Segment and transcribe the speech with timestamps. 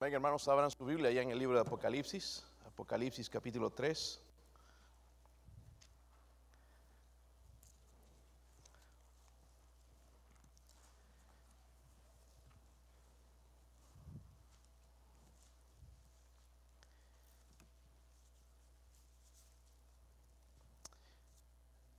[0.00, 4.18] Venga, hermanos, abran su Biblia allá en el libro de Apocalipsis, Apocalipsis capítulo 3.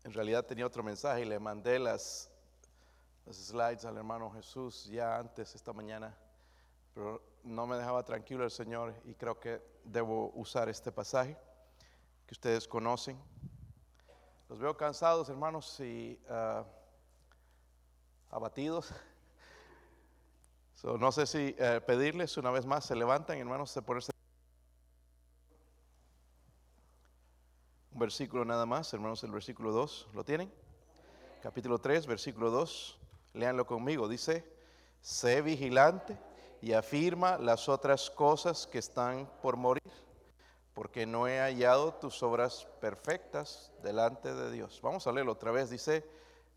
[0.06, 2.32] En realidad tenía otro mensaje y le mandé las,
[3.28, 6.18] las slides al hermano Jesús ya antes esta mañana,
[6.96, 11.38] pero no me dejaba tranquilo el Señor y creo que debo usar este pasaje
[12.28, 13.20] que ustedes conocen.
[14.50, 16.66] Los veo cansados, hermanos, y ah,
[18.30, 18.94] abatidos.
[20.84, 24.12] No sé si eh, pedirles una vez más, se levantan, hermanos, se ponerse.
[27.92, 30.52] Un versículo nada más, hermanos, el versículo 2, ¿lo tienen?
[31.44, 33.00] Capítulo 3, versículo 2,
[33.34, 34.44] léanlo conmigo, dice,
[35.02, 36.18] sé vigilante
[36.62, 39.92] y afirma las otras cosas que están por morir,
[40.74, 44.80] porque no he hallado tus obras perfectas delante de Dios.
[44.82, 46.08] Vamos a leerlo otra vez, dice,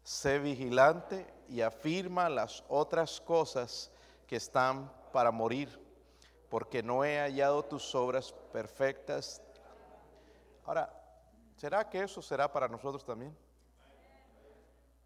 [0.03, 3.91] sé vigilante y afirma las otras cosas
[4.27, 5.81] que están para morir,
[6.51, 9.41] porque no he hallado tus obras perfectas.
[10.67, 10.93] Ahora,
[11.57, 13.35] ¿será que eso será para nosotros también?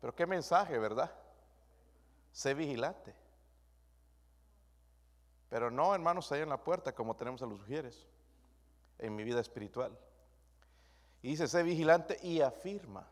[0.01, 1.11] Pero qué mensaje, ¿verdad?
[2.33, 3.28] Sé vigilante.
[5.49, 8.07] Pero no, hermanos, ahí en la puerta como tenemos a los sugieres
[8.99, 9.97] en mi vida espiritual.
[11.23, 13.07] Y dice, sé vigilante y afirma,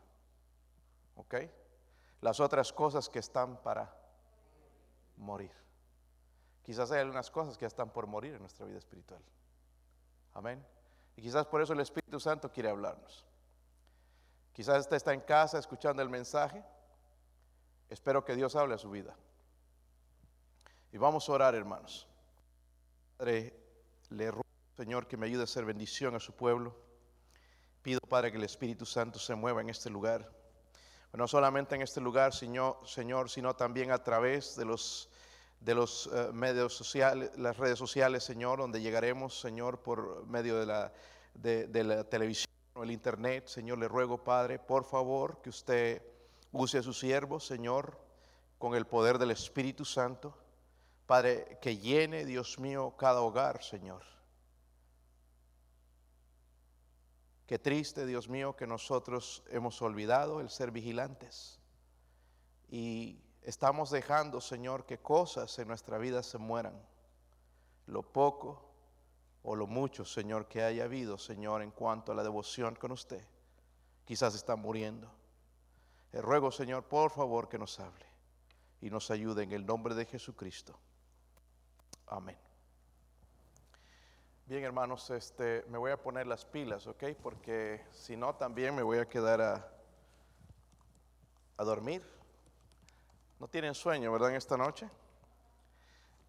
[1.15, 1.35] ¿ok?
[2.21, 3.93] Las otras cosas que están para
[5.17, 5.51] morir.
[6.63, 9.21] Quizás hay algunas cosas que están por morir en nuestra vida espiritual.
[10.33, 10.63] Amén.
[11.15, 13.25] Y quizás por eso el Espíritu Santo quiere hablarnos.
[14.53, 16.63] Quizás está en casa escuchando el mensaje.
[17.89, 19.15] Espero que Dios hable a su vida.
[20.91, 22.07] Y vamos a orar, hermanos.
[23.17, 23.51] Padre,
[24.09, 26.75] le ruego, Señor, que me ayude a hacer bendición a su pueblo.
[27.81, 30.31] Pido, Padre, que el Espíritu Santo se mueva en este lugar.
[31.13, 35.09] No solamente en este lugar, Señor, Señor sino también a través de los,
[35.59, 40.67] de los eh, medios sociales, las redes sociales, Señor, donde llegaremos, Señor, por medio de
[40.67, 40.93] la,
[41.33, 43.47] de la televisión o el internet.
[43.47, 46.03] Señor, le ruego, Padre, por favor, que usted
[46.51, 47.99] use a sus siervos, Señor,
[48.59, 50.37] con el poder del Espíritu Santo.
[51.07, 54.03] Padre, que llene, Dios mío, cada hogar, Señor.
[57.47, 61.61] Qué triste, Dios mío, que nosotros hemos olvidado el ser vigilantes.
[62.67, 66.77] Y estamos dejando, Señor, que cosas en nuestra vida se mueran.
[67.85, 68.69] Lo poco
[69.43, 73.25] o lo mucho, Señor, que haya habido, Señor, en cuanto a la devoción con usted,
[74.03, 75.09] quizás está muriendo.
[76.11, 78.05] Le ruego, Señor, por favor, que nos hable
[78.81, 80.77] y nos ayude en el nombre de Jesucristo.
[82.07, 82.37] Amén.
[84.45, 87.03] Bien, hermanos, este, me voy a poner las pilas, ¿ok?
[87.21, 89.69] Porque si no, también me voy a quedar a,
[91.57, 92.01] a dormir.
[93.39, 94.29] No tienen sueño, ¿verdad?
[94.29, 94.89] En esta noche.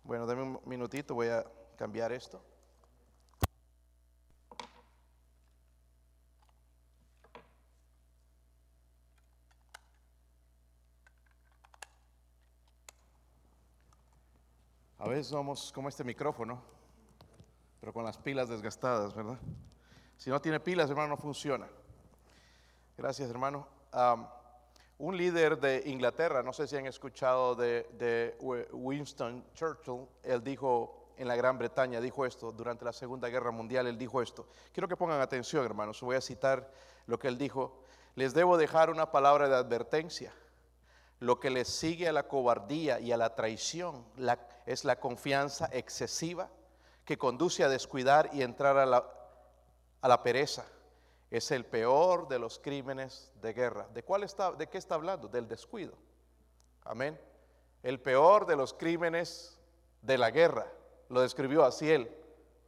[0.02, 1.44] Bueno, dame un minutito, voy a
[1.76, 2.42] cambiar esto.
[15.18, 16.62] Veces somos como este micrófono,
[17.80, 19.36] pero con las pilas desgastadas, ¿verdad?
[20.16, 21.66] Si no tiene pilas, hermano, no funciona.
[22.96, 23.66] Gracias, hermano.
[23.92, 24.26] Um,
[24.98, 28.36] un líder de Inglaterra, no sé si han escuchado de, de,
[28.72, 33.88] Winston Churchill, él dijo en la Gran Bretaña, dijo esto, durante la Segunda Guerra Mundial,
[33.88, 34.46] él dijo esto.
[34.72, 36.70] Quiero que pongan atención, hermanos, voy a citar
[37.06, 37.82] lo que él dijo.
[38.14, 40.32] Les debo dejar una palabra de advertencia.
[41.18, 44.04] Lo que le sigue a la cobardía y a la traición
[44.68, 46.50] es la confianza excesiva
[47.06, 49.10] que conduce a descuidar y entrar a la,
[50.02, 50.66] a la pereza.
[51.30, 53.88] Es el peor de los crímenes de guerra.
[53.94, 55.26] ¿De cuál está, de qué está hablando?
[55.26, 55.94] Del descuido.
[56.84, 57.18] Amén.
[57.82, 59.58] El peor de los crímenes
[60.02, 60.66] de la guerra.
[61.08, 62.14] Lo describió así él.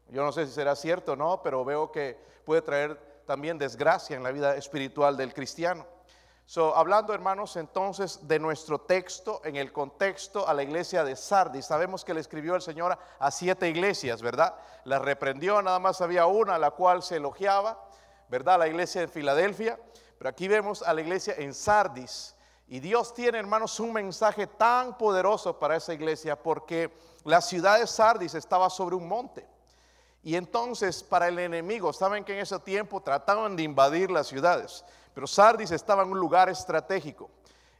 [0.09, 4.17] Yo no sé si será cierto o no, pero veo que puede traer también desgracia
[4.17, 5.87] en la vida espiritual del cristiano.
[6.57, 11.67] Hablando, hermanos, entonces de nuestro texto en el contexto a la iglesia de Sardis.
[11.67, 14.57] Sabemos que le escribió el Señor a siete iglesias, ¿verdad?
[14.83, 17.81] La reprendió, nada más había una a la cual se elogiaba,
[18.29, 18.59] ¿verdad?
[18.59, 19.79] La iglesia de Filadelfia.
[20.19, 22.35] Pero aquí vemos a la iglesia en Sardis.
[22.67, 26.93] Y Dios tiene, hermanos, un mensaje tan poderoso para esa iglesia porque
[27.25, 29.47] la ciudad de Sardis estaba sobre un monte.
[30.23, 34.85] Y entonces para el enemigo, saben que en ese tiempo trataban de invadir las ciudades.
[35.21, 37.29] Pero Sardis estaba en un lugar estratégico.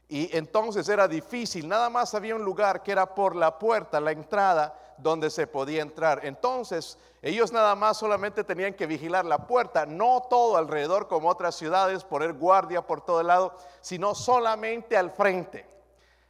[0.07, 4.11] Y entonces era difícil, nada más había un lugar que era por la puerta, la
[4.11, 6.23] entrada donde se podía entrar.
[6.23, 11.55] Entonces, ellos nada más solamente tenían que vigilar la puerta, no todo alrededor como otras
[11.55, 15.65] ciudades, poner guardia por todo el lado, sino solamente al frente.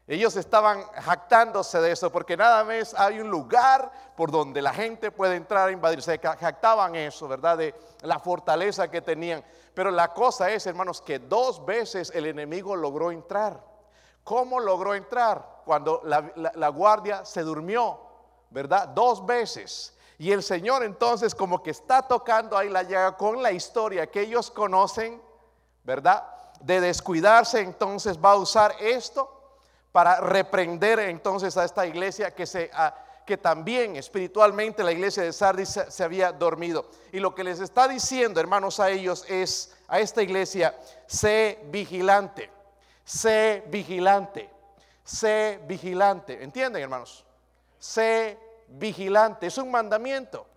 [0.08, 5.12] Ellos estaban jactándose de eso, porque nada más hay un lugar por donde la gente
[5.12, 6.20] puede entrar a invadirse.
[6.20, 7.58] Jactaban eso, ¿verdad?
[7.58, 9.44] De la fortaleza que tenían.
[9.74, 13.64] Pero la cosa es, hermanos, que dos veces el enemigo logró entrar.
[14.24, 15.62] ¿Cómo logró entrar?
[15.66, 18.00] Cuando la, guardia se durmió,
[18.50, 18.90] ¿verdad?
[18.90, 19.96] Dos veces.
[20.18, 24.22] Y el Señor entonces como que está tocando ahí la llaga con la historia que
[24.22, 25.22] ellos conocen,
[25.84, 26.28] ¿verdad?
[26.60, 29.42] De descuidarse, entonces va a usar esto
[29.92, 32.70] para reprender entonces a esta iglesia que, se,
[33.26, 36.90] que también espiritualmente la iglesia de Sardis se, había dormido.
[37.12, 40.76] Y lo que les está diciendo, hermanos, a ellos es, a esta iglesia,
[41.08, 42.50] sé vigilante,
[43.04, 44.50] sé vigilante,
[45.04, 46.44] sé vigilante.
[46.44, 47.26] ¿Entienden, hermanos?
[47.80, 48.38] Sé
[48.68, 50.48] vigilante, es un mandamiento.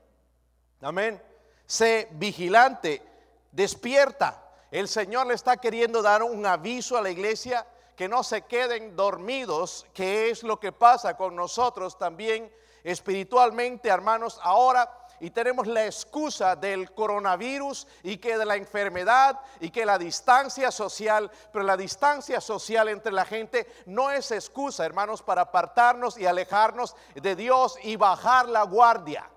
[0.80, 1.20] Amén.
[1.66, 3.02] Sé vigilante,
[3.50, 4.42] despierta.
[4.70, 7.66] El Señor le está queriendo dar un aviso a la iglesia
[7.96, 12.52] que no se queden dormidos, que es lo que pasa con nosotros también
[12.82, 15.00] espiritualmente, hermanos, ahora.
[15.20, 20.70] Y tenemos la excusa del coronavirus y que de la enfermedad y que la distancia
[20.70, 26.26] social, pero la distancia social entre la gente no es excusa, hermanos, para apartarnos y
[26.26, 29.30] alejarnos de Dios y bajar la guardia.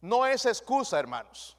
[0.00, 1.57] No es excusa, hermanos.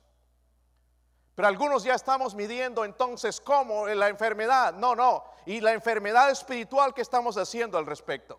[1.40, 4.74] Pero algunos ya estamos midiendo entonces cómo la enfermedad.
[4.74, 5.24] No, no.
[5.46, 8.38] Y la enfermedad espiritual que estamos haciendo al respecto.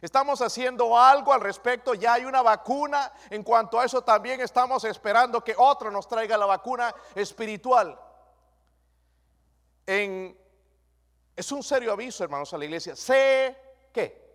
[0.00, 3.12] Estamos haciendo algo al respecto, ya hay una vacuna.
[3.28, 8.00] En cuanto a eso también estamos esperando que otro nos traiga la vacuna espiritual.
[9.84, 12.96] es un serio aviso, hermanos, a la iglesia.
[12.96, 13.58] Sé
[13.92, 14.26] que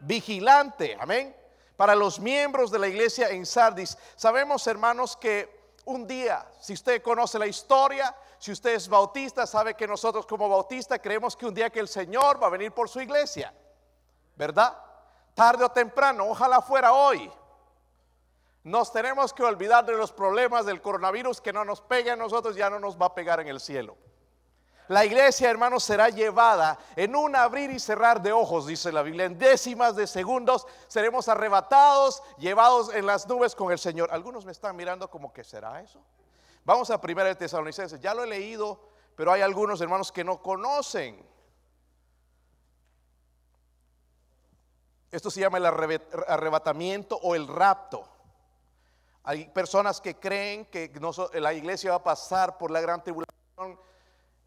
[0.00, 1.36] vigilante, amén.
[1.76, 7.02] Para los miembros de la iglesia en Sardis, sabemos, hermanos, que un día, si usted
[7.02, 11.54] conoce la historia, si usted es bautista, sabe que nosotros como bautistas creemos que un
[11.54, 13.54] día que el Señor va a venir por su iglesia,
[14.36, 14.76] ¿verdad?
[15.34, 17.30] Tarde o temprano, ojalá fuera hoy.
[18.64, 22.54] Nos tenemos que olvidar de los problemas del coronavirus que no nos pegue a nosotros,
[22.54, 23.96] ya no nos va a pegar en el cielo.
[24.92, 29.24] La iglesia, hermanos, será llevada en un abrir y cerrar de ojos, dice la Biblia.
[29.24, 34.10] En décimas de segundos seremos arrebatados, llevados en las nubes con el Señor.
[34.12, 35.98] Algunos me están mirando como que será eso.
[36.66, 38.02] Vamos a 1 Tesalonicenses.
[38.02, 38.86] Ya lo he leído,
[39.16, 41.26] pero hay algunos hermanos que no conocen.
[45.10, 48.06] Esto se llama el arrebatamiento o el rapto.
[49.24, 50.92] Hay personas que creen que
[51.32, 53.32] la iglesia va a pasar por la gran tribulación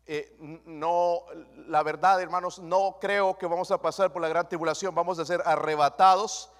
[0.07, 0.36] eh,
[0.66, 1.22] no,
[1.68, 5.25] la verdad, hermanos, no creo que vamos a pasar por la gran tribulación, vamos a
[5.25, 6.52] ser arrebatados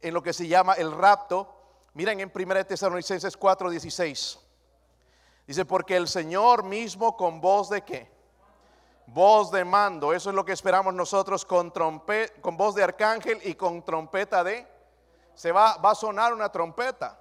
[0.00, 1.52] en lo que se llama el rapto.
[1.94, 4.38] Miren en 1 Tesalonicenses 4:16.
[5.46, 8.08] Dice, porque el Señor mismo con voz de qué?
[9.06, 13.40] Voz de mando, eso es lo que esperamos nosotros con, trompeta, con voz de arcángel
[13.42, 14.66] y con trompeta de...
[15.34, 17.18] Se va, va a sonar una trompeta.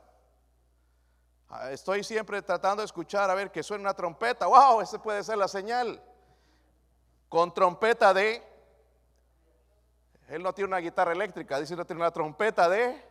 [1.54, 4.48] Ah, estoy siempre tratando de escuchar a ver que suena una trompeta.
[4.48, 4.80] ¡Wow!
[4.80, 6.02] Esa puede ser la señal.
[7.28, 8.42] Con trompeta de.
[10.30, 13.04] Él no tiene una guitarra eléctrica, dice no tiene una trompeta de.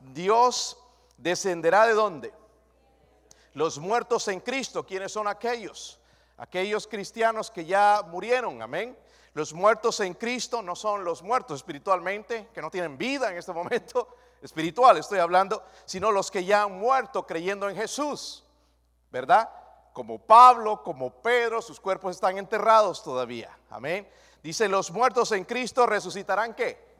[0.00, 0.76] Dios
[1.16, 2.34] descenderá de dónde?
[3.54, 4.84] Los muertos en Cristo.
[4.84, 5.98] ¿Quiénes son aquellos?
[6.36, 8.60] Aquellos cristianos que ya murieron.
[8.60, 8.94] Amén.
[9.34, 13.52] Los muertos en Cristo no son los muertos espiritualmente, que no tienen vida en este
[13.52, 18.44] momento espiritual estoy hablando, sino los que ya han muerto creyendo en Jesús,
[19.10, 19.48] ¿verdad?
[19.92, 23.56] Como Pablo, como Pedro, sus cuerpos están enterrados todavía.
[23.70, 24.08] Amén.
[24.42, 26.92] Dice, los muertos en Cristo resucitarán qué?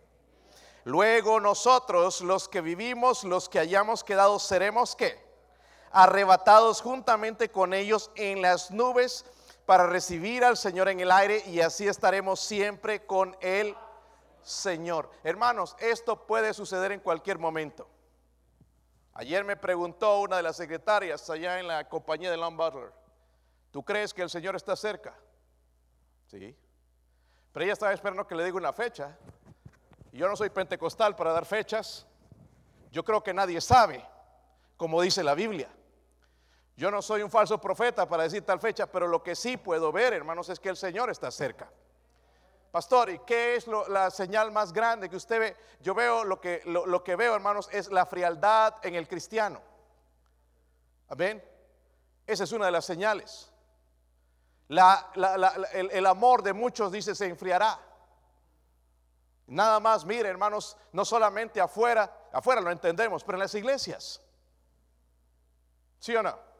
[0.84, 5.20] Luego nosotros, los que vivimos, los que hayamos quedado, seremos qué?
[5.90, 9.24] Arrebatados juntamente con ellos en las nubes
[9.66, 13.76] para recibir al Señor en el aire y así estaremos siempre con Él
[14.42, 15.10] Señor.
[15.22, 17.88] Hermanos, esto puede suceder en cualquier momento.
[19.14, 22.92] Ayer me preguntó una de las secretarias allá en la compañía de Long Butler,
[23.70, 25.14] ¿tú crees que el Señor está cerca?
[26.26, 26.56] Sí.
[27.52, 29.16] Pero ella estaba esperando que le diga una fecha.
[30.12, 32.06] Y yo no soy pentecostal para dar fechas.
[32.90, 34.04] Yo creo que nadie sabe,
[34.76, 35.68] como dice la Biblia.
[36.76, 39.92] Yo no soy un falso profeta para decir tal fecha, pero lo que sí puedo
[39.92, 41.70] ver, hermanos, es que el Señor está cerca.
[42.70, 45.56] Pastor, ¿y qué es la señal más grande que usted ve?
[45.80, 49.60] Yo veo lo que, lo, que veo, hermanos, es la frialdad en el cristiano.
[51.08, 51.44] Amén.
[52.26, 53.52] Esa es una de las señales.
[54.70, 57.78] el, amor de muchos dice se enfriará.
[59.48, 64.22] Nada más, mire, hermanos, no solamente afuera, afuera lo entendemos, pero en las iglesias.
[65.98, 66.51] ¿Sí o no?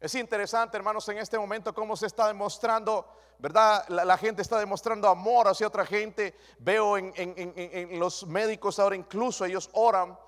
[0.00, 3.06] Es interesante, hermanos, en este momento cómo se está demostrando,
[3.38, 3.86] ¿verdad?
[3.88, 6.34] La, gente está demostrando amor hacia otra gente.
[6.58, 10.18] Veo en, en los médicos ahora incluso ellos oran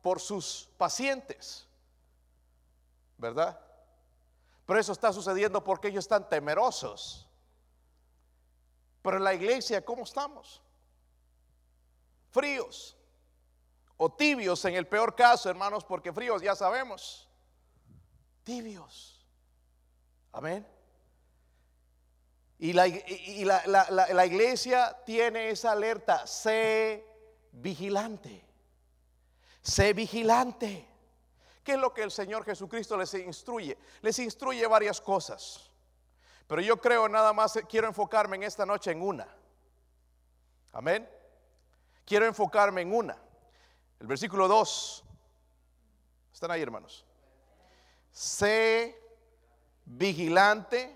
[0.00, 1.66] por sus pacientes,
[3.18, 3.58] ¿verdad?
[4.64, 7.28] Pero eso está sucediendo porque ellos están temerosos.
[9.02, 10.62] Pero en la iglesia, ¿cómo estamos?
[12.30, 12.96] Fríos
[13.96, 17.28] o tibios en el peor caso, hermanos, porque fríos ya sabemos.
[18.44, 19.15] Tibios.
[20.36, 20.66] Amén.
[22.58, 22.86] Y, la,
[23.66, 27.06] la, iglesia tiene esa alerta, sé
[27.52, 28.44] vigilante,
[29.62, 30.86] sé vigilante.
[31.64, 33.78] ¿Qué es lo que el Señor Jesucristo les instruye?
[34.02, 35.70] Les instruye varias cosas.
[36.46, 39.26] Pero yo creo nada más, quiero enfocarme en esta noche en una.
[40.72, 41.08] Amén.
[42.04, 43.16] Quiero enfocarme en una.
[43.98, 45.04] El versículo 2.
[46.34, 47.06] Están ahí, hermanos.
[48.12, 49.05] Sé
[49.86, 50.94] vigilante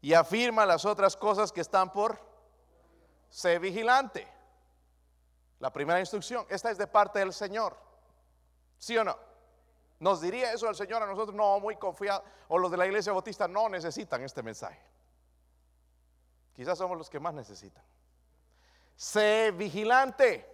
[0.00, 2.18] y afirma las otras cosas que están por
[3.28, 4.26] sé vigilante.
[5.58, 7.76] La primera instrucción, esta es de parte del Señor.
[8.78, 9.16] ¿Sí o no?
[9.98, 11.34] ¿Nos diría eso el Señor a nosotros?
[11.34, 12.24] No, muy confiado.
[12.48, 14.80] O los de la iglesia bautista no necesitan este mensaje.
[16.54, 17.84] Quizás somos los que más necesitan.
[18.96, 20.46] Sé vigilante.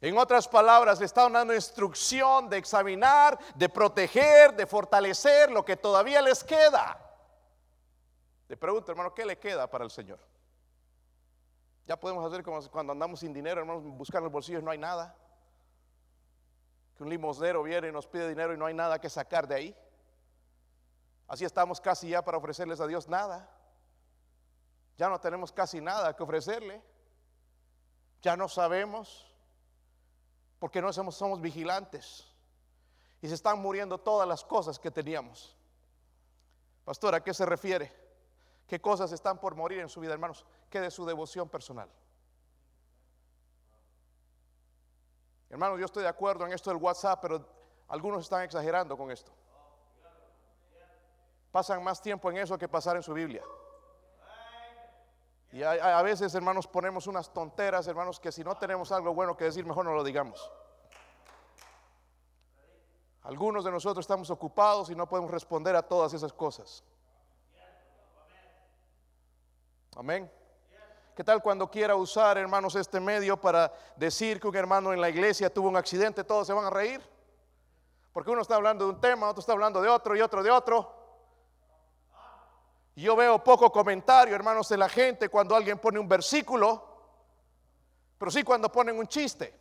[0.00, 5.76] En otras palabras, le está dando instrucción de examinar, de proteger, de fortalecer lo que
[5.76, 7.00] todavía les queda.
[8.48, 10.18] Le pregunto, hermano, ¿qué le queda para el Señor?
[11.86, 15.16] Ya podemos hacer como cuando andamos sin dinero, hermanos, buscando los bolsillos no hay nada
[16.96, 19.54] que un limosnero viene y nos pide dinero y no hay nada que sacar de
[19.54, 19.76] ahí.
[21.26, 23.50] Así estamos casi ya para ofrecerles a Dios nada.
[24.96, 26.82] Ya no tenemos casi nada que ofrecerle.
[28.22, 29.33] Ya no sabemos
[30.64, 32.26] porque no somos, somos vigilantes.
[33.20, 35.54] Y se están muriendo todas las cosas que teníamos.
[36.86, 37.92] Pastor, ¿a qué se refiere?
[38.66, 40.46] ¿Qué cosas están por morir en su vida, hermanos?
[40.70, 41.90] ¿Qué de su devoción personal?
[45.50, 47.46] Hermanos, yo estoy de acuerdo en esto del WhatsApp, pero
[47.88, 49.32] algunos están exagerando con esto.
[51.52, 53.42] Pasan más tiempo en eso que pasar en su Biblia.
[55.54, 59.44] Y a, veces, hermanos, ponemos unas tonteras, hermanos, que si no tenemos algo bueno que
[59.44, 60.50] decir, mejor no lo digamos.
[63.22, 66.82] Algunos de nosotros estamos ocupados y no podemos responder a todas esas cosas.
[69.94, 70.28] Amén.
[71.14, 75.08] ¿Qué tal cuando quiera usar, hermanos, este medio para decir que un hermano en la
[75.08, 76.24] iglesia tuvo un accidente?
[76.24, 77.00] Todos se van a reír.
[78.12, 80.50] Porque uno está hablando de un tema, otro está hablando de otro y otro de
[80.50, 81.03] otro.
[82.96, 86.94] Yo veo poco comentario, hermanos, de la gente cuando alguien pone un versículo,
[88.18, 89.52] pero sí cuando ponen un chiste.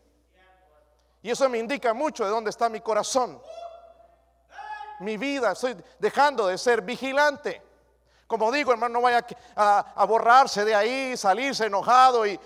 [1.24, 3.42] Y eso me indica mucho de dónde está mi corazón.
[5.00, 7.62] Mi vida, estoy dejando de ser vigilante.
[8.28, 9.26] Como digo, hermano, no vaya
[9.56, 12.40] a, borrarse de ahí, salirse enojado y,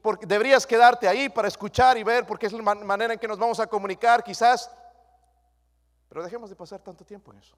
[0.00, 3.38] porque deberías quedarte ahí para escuchar y ver porque es la manera en que nos
[3.38, 4.70] vamos a comunicar quizás.
[6.08, 7.56] Pero dejemos de pasar tanto tiempo en eso.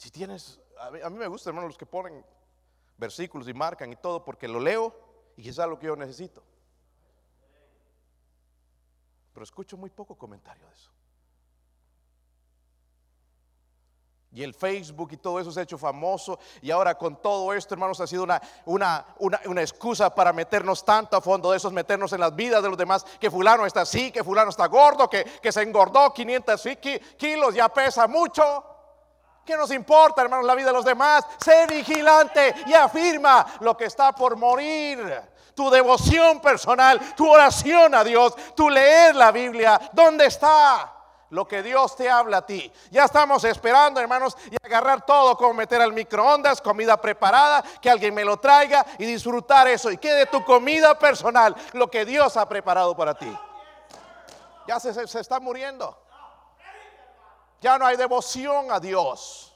[0.00, 2.24] Si tienes, a mí, me gusta, hermano, los que ponen
[2.96, 4.94] versículos y marcan y todo porque lo leo
[5.36, 6.42] y quizás lo que yo necesito.
[9.34, 10.90] Pero escucho muy poco comentario de eso.
[14.32, 16.38] Y el Facebook y todo eso se ha hecho famoso.
[16.62, 21.14] Y ahora con todo esto, hermanos, ha sido una, una, una, excusa para meternos tanto
[21.14, 23.04] a fondo de esos, meternos en las vidas de los demás.
[23.20, 26.68] Que fulano está así, que fulano está gordo, que, que se engordó 500
[27.18, 28.79] kilos, ya pesa mucho.
[29.50, 31.26] ¿Qué nos importa, hermanos, la vida de los demás?
[31.44, 35.20] Sé vigilante y afirma lo que está por morir.
[35.56, 40.92] Tu devoción personal, tu oración a Dios, tu leer la Biblia, ¿dónde está?
[41.30, 42.72] lo que Dios te habla a ti.
[42.92, 48.14] Ya estamos esperando, hermanos, y agarrar todo como meter al microondas, comida preparada, que alguien
[48.14, 49.90] me lo traiga y disfrutar eso.
[49.90, 53.36] Y quede tu comida personal, lo que Dios ha preparado para ti.
[54.68, 55.99] Ya se está muriendo.
[57.60, 59.46] Ya no hay devoción a Dios.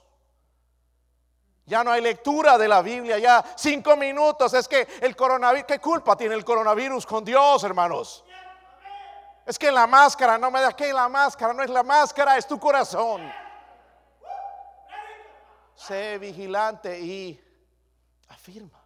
[1.67, 4.53] Ya no hay lectura de la Biblia, ya cinco minutos.
[4.53, 8.25] Es que el coronavirus, ¿qué culpa tiene el coronavirus con Dios, hermanos?
[9.47, 12.47] Es que la máscara, no me da que la máscara, no es la máscara, es
[12.47, 13.33] tu corazón.
[15.75, 17.41] Sé vigilante y
[18.29, 18.83] afirma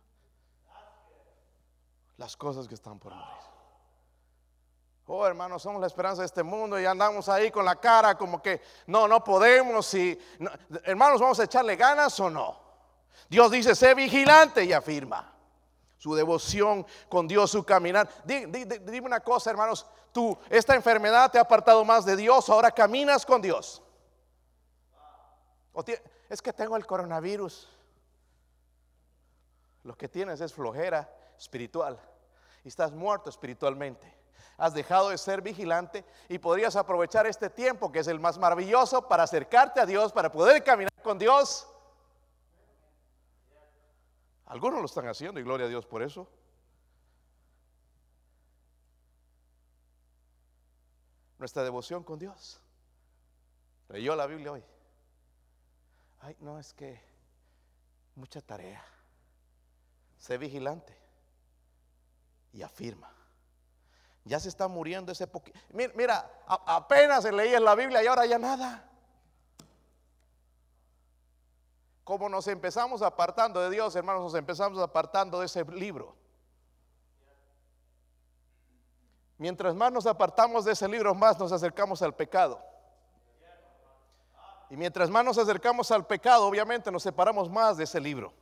[2.16, 3.47] las cosas que están por morir.
[5.10, 8.42] Oh, hermanos, somos la esperanza de este mundo y andamos ahí con la cara como
[8.42, 9.94] que no, no podemos.
[9.94, 10.18] Y,
[10.84, 12.60] hermanos, ¿vamos a echarle ganas o no?
[13.26, 15.32] Dios dice, sé vigilante y afirma.
[15.96, 18.06] Su devoción con Dios, su caminar.
[18.26, 19.86] Dime una cosa, hermanos.
[20.12, 22.46] Tú, esta enfermedad te ha apartado más de Dios.
[22.50, 23.82] Ahora caminas con Dios.
[26.28, 27.66] es que tengo el coronavirus.
[29.84, 31.98] Lo que tienes es flojera espiritual.
[32.62, 34.17] Y estás muerto espiritualmente.
[34.58, 39.08] Has dejado de ser vigilante y podrías aprovechar este tiempo que es el más maravilloso
[39.08, 41.66] para acercarte a Dios, para poder caminar con Dios
[44.48, 46.26] algunos lo están haciendo y gloria a Dios por eso.
[51.38, 52.58] Nuestra devoción con Dios.
[53.90, 54.64] Leyó la Biblia hoy.
[56.20, 56.98] Ay, no, es que
[58.14, 58.82] mucha tarea.
[60.16, 60.96] Sé vigilante
[62.54, 63.17] y afirma.
[64.28, 65.58] Ya se está muriendo ese poquito.
[65.72, 68.88] Mira, apenas se leía en la Biblia y ahora ya nada.
[72.08, 76.16] como nos empezamos apartando de Dios, hermanos, nos empezamos apartando de ese libro.
[79.36, 82.64] Mientras más nos apartamos de ese libro, más nos acercamos al pecado.
[84.70, 88.32] Y mientras más nos acercamos al pecado, obviamente nos separamos más de ese libro.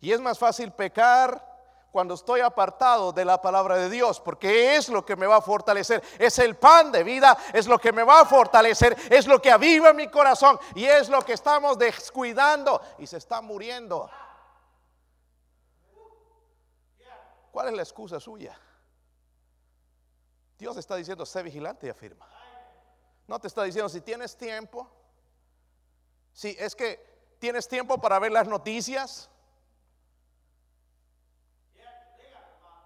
[0.00, 1.53] Y es más fácil pecar
[1.94, 5.40] cuando estoy apartado de la palabra de Dios, porque es lo que me va a
[5.40, 9.40] fortalecer, es el pan de vida, es lo que me va a fortalecer, es lo
[9.40, 14.10] que aviva mi corazón y es lo que estamos descuidando y se está muriendo.
[17.52, 18.58] ¿Cuál es la excusa suya?
[20.58, 22.28] Dios está diciendo, sé vigilante y afirma.
[23.28, 24.90] No te está diciendo, si tienes tiempo,
[26.32, 29.30] si es que tienes tiempo para ver las noticias,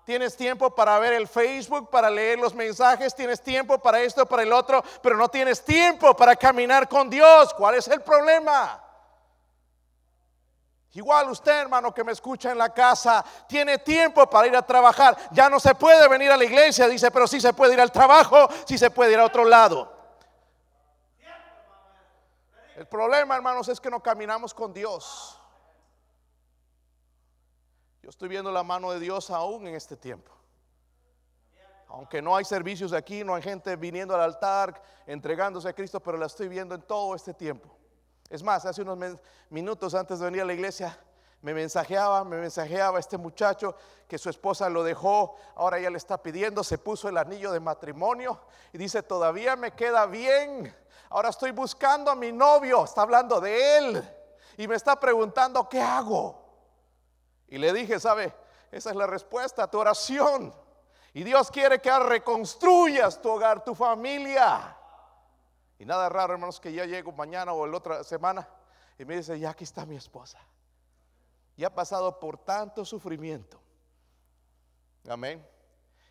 [0.08, 4.42] Tienes tiempo para ver el Facebook, para leer los mensajes, tienes tiempo para esto, para
[4.42, 7.52] el otro, pero no tienes tiempo para caminar con Dios.
[7.52, 8.82] ¿Cuál es el problema?
[10.92, 15.14] Igual usted, hermano, que me escucha en la casa, tiene tiempo para ir a trabajar.
[15.30, 17.92] Ya no se puede venir a la iglesia, dice, pero sí se puede ir al
[17.92, 19.92] trabajo, sí se puede ir a otro lado.
[22.76, 25.37] El problema, hermanos, es que no caminamos con Dios.
[28.08, 30.32] Yo estoy viendo la mano de Dios aún en este tiempo.
[31.88, 36.16] Aunque no hay servicios aquí, no hay gente viniendo al altar, entregándose a Cristo, pero
[36.16, 37.68] la estoy viendo en todo este tiempo.
[38.30, 39.18] Es más, hace unos
[39.50, 40.98] minutos antes de venir a la iglesia,
[41.42, 43.76] me mensajeaba, me mensajeaba este muchacho
[44.08, 47.60] que su esposa lo dejó, ahora ella le está pidiendo, se puso el anillo de
[47.60, 48.40] matrimonio
[48.72, 50.74] y dice, todavía me queda bien,
[51.10, 54.10] ahora estoy buscando a mi novio, está hablando de él
[54.56, 56.47] y me está preguntando, ¿qué hago?
[57.48, 58.32] Y le dije, ¿sabe?
[58.70, 60.54] Esa es la respuesta a tu oración.
[61.14, 64.76] Y Dios quiere que reconstruyas tu hogar, tu familia.
[65.78, 68.48] Y nada raro, hermanos, que ya llego mañana o la otra semana
[68.98, 70.38] y me dice, ya aquí está mi esposa.
[71.56, 73.60] Y ha pasado por tanto sufrimiento.
[75.08, 75.44] Amén.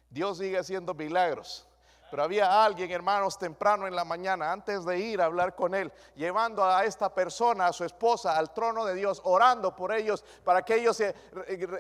[0.10, 1.67] Dios sigue haciendo milagros.
[2.10, 5.92] Pero había alguien, hermanos, temprano en la mañana, antes de ir a hablar con él,
[6.16, 10.64] llevando a esta persona, a su esposa, al trono de Dios, orando por ellos para
[10.64, 11.14] que ellos se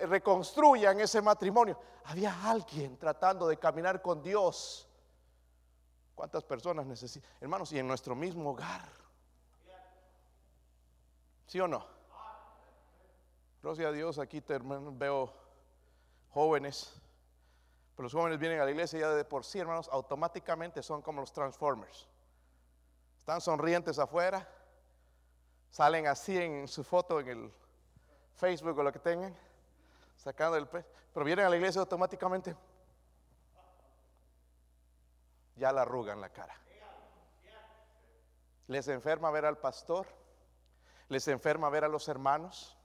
[0.08, 1.80] reconstruyan ese matrimonio.
[2.06, 4.88] Había alguien tratando de caminar con Dios.
[6.14, 7.30] ¿Cuántas personas necesitan?
[7.40, 8.90] Hermanos, y en nuestro mismo hogar.
[11.46, 11.86] ¿Sí o no?
[13.64, 15.34] Gracias a Dios, aquí veo
[16.32, 16.94] jóvenes
[17.98, 21.20] pero los jóvenes vienen a la iglesia ya de por sí, hermanos, automáticamente son como
[21.20, 22.08] los Transformers.
[23.18, 24.48] Están sonrientes afuera,
[25.72, 27.54] salen así en su foto en el
[28.36, 29.36] Facebook o lo que tengan,
[30.16, 32.56] sacando el pecho, pero vienen a la iglesia automáticamente.
[35.56, 36.56] Ya la arrugan la cara.
[38.68, 40.06] Les enferma ver al pastor,
[41.10, 42.78] les enferma ver a los hermanos.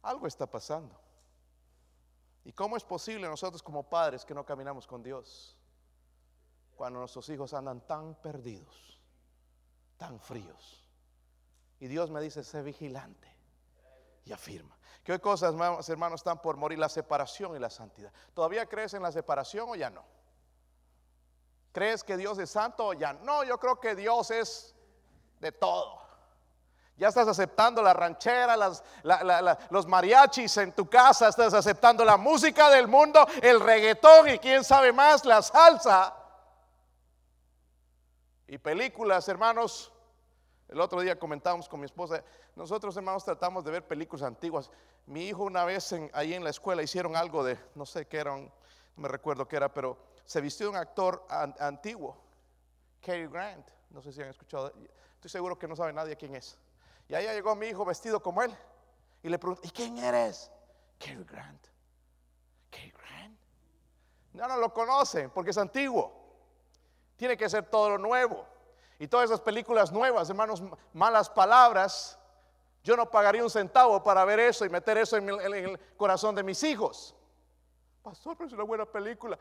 [0.00, 0.98] Algo está pasando.
[2.44, 5.56] ¿Y cómo es posible nosotros como padres que no caminamos con Dios?
[6.74, 9.00] Cuando nuestros hijos andan tan perdidos,
[9.96, 10.88] tan fríos.
[11.78, 13.28] Y Dios me dice, sé vigilante
[14.24, 14.76] y afirma.
[15.04, 15.54] ¿Qué cosas,
[15.88, 16.78] hermanos, están por morir?
[16.78, 18.12] La separación y la santidad.
[18.34, 20.04] ¿Todavía crees en la separación o ya no?
[21.72, 23.44] ¿Crees que Dios es santo o ya no?
[23.44, 24.74] Yo creo que Dios es
[25.40, 26.00] de todo.
[27.00, 28.58] Ya estás aceptando la ranchera,
[29.70, 34.62] los mariachis en tu casa, estás aceptando la música del mundo, el reggaetón y quién
[34.62, 36.14] sabe más, la salsa.
[38.46, 39.90] Y películas, hermanos.
[40.68, 42.22] El otro día comentábamos con mi esposa,
[42.54, 44.70] nosotros hermanos tratamos de ver películas antiguas.
[45.06, 48.36] Mi hijo una vez ahí en la escuela hicieron algo de, no sé qué era,
[48.36, 48.52] no
[48.96, 52.18] me recuerdo qué era, pero se vistió un actor antiguo,
[53.00, 53.66] Cary Grant.
[53.88, 54.70] No sé si han escuchado,
[55.14, 56.58] estoy seguro que no sabe nadie quién es.
[57.10, 58.56] Y allá llegó mi hijo vestido como él.
[59.24, 60.48] Y le pregunté, ¿y quién eres?
[60.96, 61.66] Cary Grant.
[62.70, 63.36] Cary Grant.
[64.32, 66.12] No, no lo conocen porque es antiguo.
[67.16, 68.46] Tiene que ser todo lo nuevo.
[69.00, 72.16] Y todas esas películas nuevas, hermanos, malas palabras,
[72.84, 76.44] yo no pagaría un centavo para ver eso y meter eso en, el corazón de
[76.44, 77.16] mis hijos.
[78.04, 79.36] Pastor, pero es una buena película.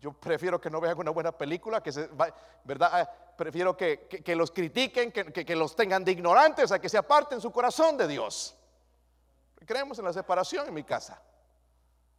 [0.00, 2.08] Yo prefiero que no vean una buena película, que se,
[2.64, 2.90] ¿verdad?
[2.92, 7.50] Ah, prefiero que, los critiquen, que, los tengan de ignorantes, a que se aparten su
[7.50, 8.54] corazón de Dios.
[9.64, 11.20] Creemos en la separación en mi casa.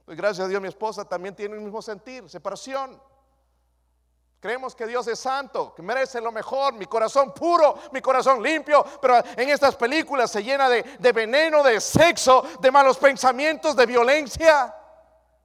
[0.06, 3.02] Pues gracias a Dios mi esposa también tiene el mismo sentir, separación.
[4.40, 8.86] Creemos que Dios es santo, que merece lo mejor, mi corazón puro, mi corazón limpio,
[9.02, 13.86] pero en estas películas se llena de, de veneno, de sexo, de malos pensamientos, de
[13.86, 14.76] violencia,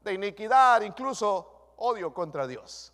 [0.02, 1.51] de iniquidad, incluso
[1.82, 2.92] odio contra Dios.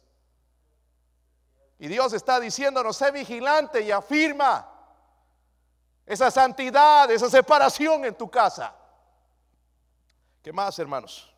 [1.78, 4.68] Y Dios está diciéndonos, sé vigilante y afirma
[6.04, 8.74] esa santidad, esa separación en tu casa.
[10.42, 11.32] ¿Qué más, hermanos?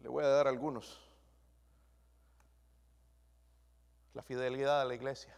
[0.00, 1.00] Le voy a dar algunos
[4.12, 5.34] la fidelidad a la iglesia.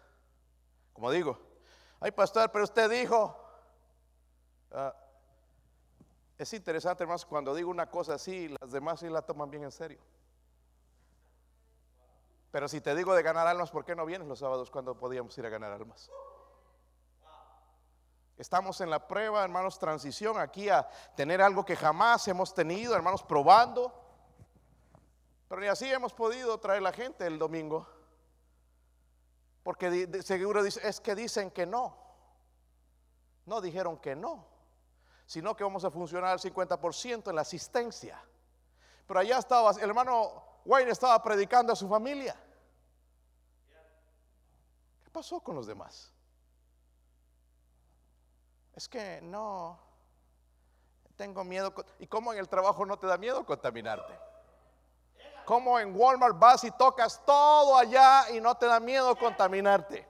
[0.92, 1.38] Como digo,
[2.00, 3.38] ay pastor, pero usted dijo,
[4.72, 4.94] ah,
[6.42, 9.72] es interesante hermanos, cuando digo una cosa así, las demás sí la toman bien en
[9.72, 10.00] serio.
[12.50, 15.36] Pero si te digo de ganar almas, ¿por qué no vienes los sábados cuando podíamos
[15.38, 16.10] ir a ganar almas?
[18.36, 23.22] Estamos en la prueba, hermanos, transición aquí a tener algo que jamás hemos tenido, hermanos,
[23.22, 23.92] probando.
[25.48, 27.86] Pero ni así hemos podido traer la gente el domingo.
[29.62, 31.96] Porque seguro es que dicen que no.
[33.46, 34.46] No dijeron que no,
[35.32, 38.22] sino que vamos a funcionar al 50% en la asistencia.
[39.06, 42.36] Pero allá estaba, el hermano Wayne estaba predicando a su familia.
[45.02, 46.12] ¿Qué pasó con los demás?
[48.74, 49.80] Es que no,
[51.16, 51.72] tengo miedo.
[51.98, 54.12] ¿Y cómo en el trabajo no te da miedo contaminarte?
[55.46, 60.06] Como en Walmart vas y tocas todo allá y no te da miedo contaminarte.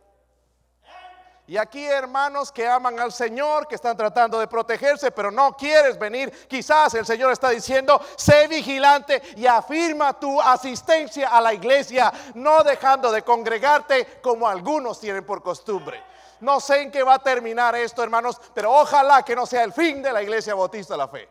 [1.53, 5.99] Y aquí hermanos que aman al Señor, que están tratando de protegerse, pero no quieres
[5.99, 6.31] venir.
[6.49, 12.65] Quizás el Señor está diciendo, sé vigilante y afirma tu asistencia a la iglesia, no
[12.65, 16.03] dejando de congregarte como algunos tienen por costumbre.
[16.41, 19.75] No sé en qué va a terminar esto, hermanos, pero ojalá que no sea el
[19.75, 21.29] fin de la iglesia bautista la fe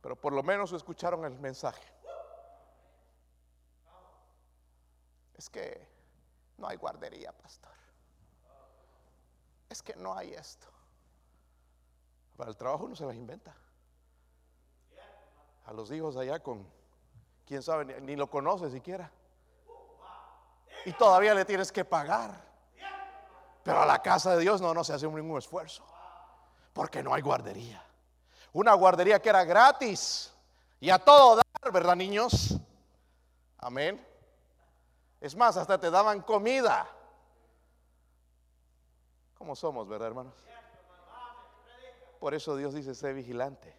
[0.00, 1.82] pero por lo menos escucharon el mensaje.
[5.34, 5.93] Es que
[6.58, 7.72] no hay guardería, pastor.
[9.68, 10.66] Es que no hay esto.
[12.36, 13.54] Para el trabajo uno se las inventa.
[15.66, 16.66] A los hijos allá con,
[17.46, 19.10] quién sabe, ni, lo conoce siquiera.
[20.84, 22.42] Y todavía le tienes que pagar.
[23.62, 25.84] Pero a la casa de Dios no, no se hace ningún esfuerzo.
[26.74, 27.84] Porque no hay guardería
[28.54, 30.32] una guardería que era gratis
[30.80, 32.56] y a todo dar, ¿verdad, niños?
[33.58, 34.02] Amén.
[35.24, 36.86] Es más, hasta te daban comida.
[39.38, 40.34] ¿Cómo somos, verdad, hermanos?
[42.20, 43.74] Por eso Dios dice, sé vigilante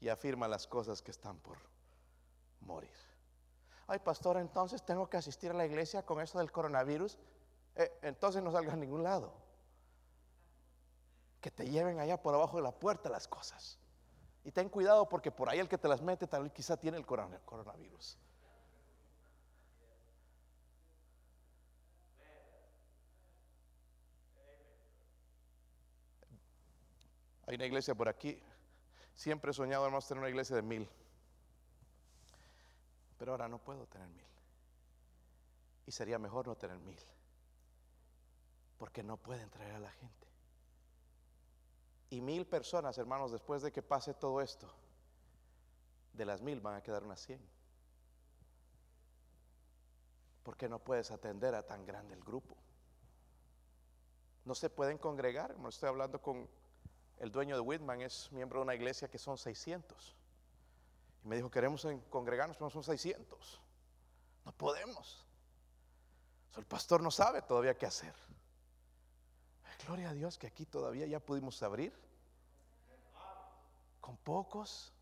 [0.00, 1.56] y afirma las cosas que están por
[2.60, 2.92] morir.
[3.86, 7.18] Ay, pastor, entonces tengo que asistir a la iglesia con eso del coronavirus.
[7.76, 9.32] Eh, entonces no salgas a ningún lado
[11.40, 13.78] que te lleven allá por abajo de la puerta las cosas.
[14.44, 16.98] Y ten cuidado porque por ahí el que te las mete tal vez quizá tiene
[16.98, 18.18] el coronavirus.
[27.48, 28.38] Hay una iglesia por aquí.
[29.14, 30.86] Siempre he soñado, hermanos, tener una iglesia de mil.
[33.16, 34.26] Pero ahora no puedo tener mil.
[35.86, 37.00] Y sería mejor no tener mil.
[38.76, 40.26] Porque no pueden traer a la gente.
[42.10, 44.70] Y mil personas, hermanos, después de que pase todo esto,
[46.12, 47.40] de las mil van a quedar unas cien.
[50.42, 52.54] Porque no puedes atender a tan grande el grupo.
[54.44, 55.56] No se pueden congregar.
[55.66, 56.46] Estoy hablando con
[57.18, 60.16] el dueño de Whitman, es miembro de una iglesia que son 600.
[61.24, 63.60] Y me dijo, queremos congregarnos, pero son 600.
[64.44, 65.24] No podemos.
[66.56, 68.14] el pastor no sabe todavía qué hacer.
[69.86, 71.94] Gloria a Dios que aquí todavía ya pudimos abrir.
[74.00, 74.92] Con pocos,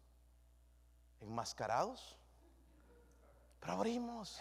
[1.21, 2.17] enmascarados.
[3.61, 4.41] Pero abrimos.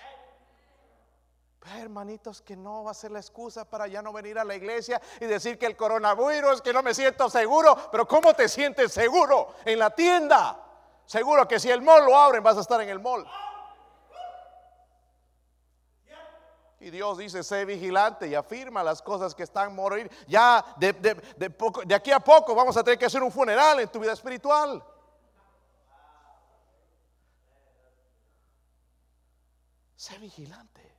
[1.73, 5.01] Hermanitos, que no va a ser la excusa para ya no venir a la iglesia
[5.19, 7.75] y decir que el coronavirus, que no me siento seguro.
[7.91, 9.55] Pero ¿cómo te sientes seguro?
[9.65, 10.59] En la tienda.
[11.05, 13.25] Seguro que si el mall lo abren, vas a estar en el mall.
[16.79, 20.11] Y Dios dice, sé vigilante y afirma las cosas que están morir.
[20.27, 23.79] Ya de, de, poco, de aquí a poco vamos a tener que hacer un funeral
[23.79, 24.83] en tu vida espiritual.
[29.95, 30.94] Sé vigilante.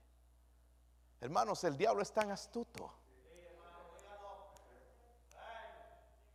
[1.27, 2.89] Hermanos, el diablo es tan astuto.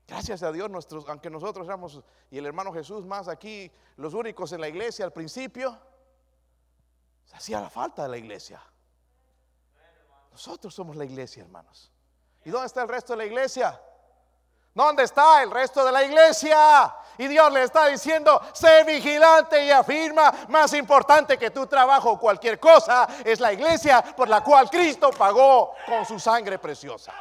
[0.05, 4.51] Gracias a Dios, nuestros, aunque nosotros éramos, y el hermano Jesús más aquí, los únicos
[4.51, 5.79] en la iglesia al principio,
[7.23, 8.61] se hacía la falta de la iglesia.
[10.29, 11.89] Nosotros somos la iglesia, hermanos.
[12.43, 13.81] ¿Y dónde está el resto de la iglesia?
[14.73, 16.93] ¿Dónde está el resto de la iglesia?
[17.21, 22.19] Y Dios le está diciendo, sé vigilante y afirma, más importante que tu trabajo o
[22.19, 27.13] cualquier cosa, es la iglesia por la cual Cristo pagó con su sangre preciosa.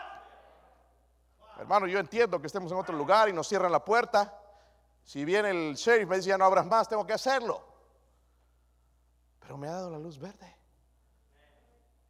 [1.59, 4.35] Hermano, yo entiendo que estemos en otro lugar y nos cierran la puerta.
[5.05, 7.63] Si viene el sheriff me dice, ya no abras más, tengo que hacerlo.
[9.39, 10.57] Pero me ha dado la luz verde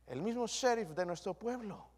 [0.06, 1.88] el mismo sheriff de nuestro pueblo.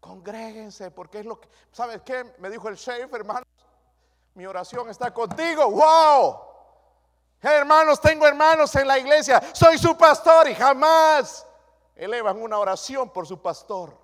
[0.00, 2.34] Congréguense, porque es lo que, ¿sabes qué?
[2.38, 3.44] Me dijo el sheriff, hermanos,
[4.38, 5.68] mi oración está contigo.
[5.68, 6.40] ¡Wow!
[7.40, 11.44] Hermanos, tengo hermanos en la iglesia, soy su pastor y jamás
[11.96, 13.98] elevan una oración por su pastor.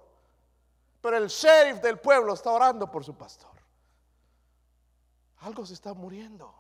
[1.01, 3.53] Pero el sheriff del pueblo está orando por su pastor.
[5.43, 6.53] Algo se está muriendo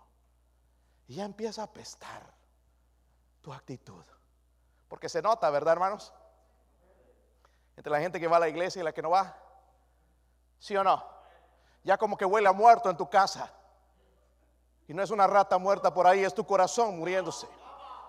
[1.08, 2.22] y ya empieza a apestar
[3.40, 4.04] tu actitud.
[4.86, 6.12] Porque se nota, ¿verdad, hermanos?
[7.76, 9.36] Entre la gente que va a la iglesia y la que no va.
[10.60, 11.04] ¿Sí o no?
[11.82, 13.52] Ya como que huele a muerto en tu casa.
[14.86, 17.46] Y no es una rata muerta por ahí, es tu corazón muriéndose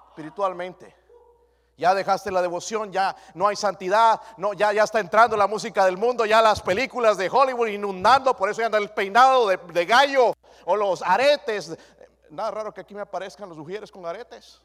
[0.10, 0.96] espiritualmente.
[1.78, 5.86] Ya dejaste la devoción, ya no hay santidad, no, ya, ya está entrando la música
[5.86, 9.86] del mundo, ya las películas de Hollywood inundando, por eso anda el peinado de, de
[9.86, 10.34] gallo
[10.66, 11.78] o los aretes.
[12.30, 14.62] Nada raro que aquí me aparezcan los mujeres con aretes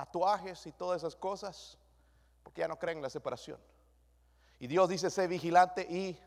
[0.00, 1.76] tatuajes y todas esas cosas,
[2.42, 3.58] porque ya no creen en la separación.
[4.58, 6.18] Y Dios dice, sé vigilante y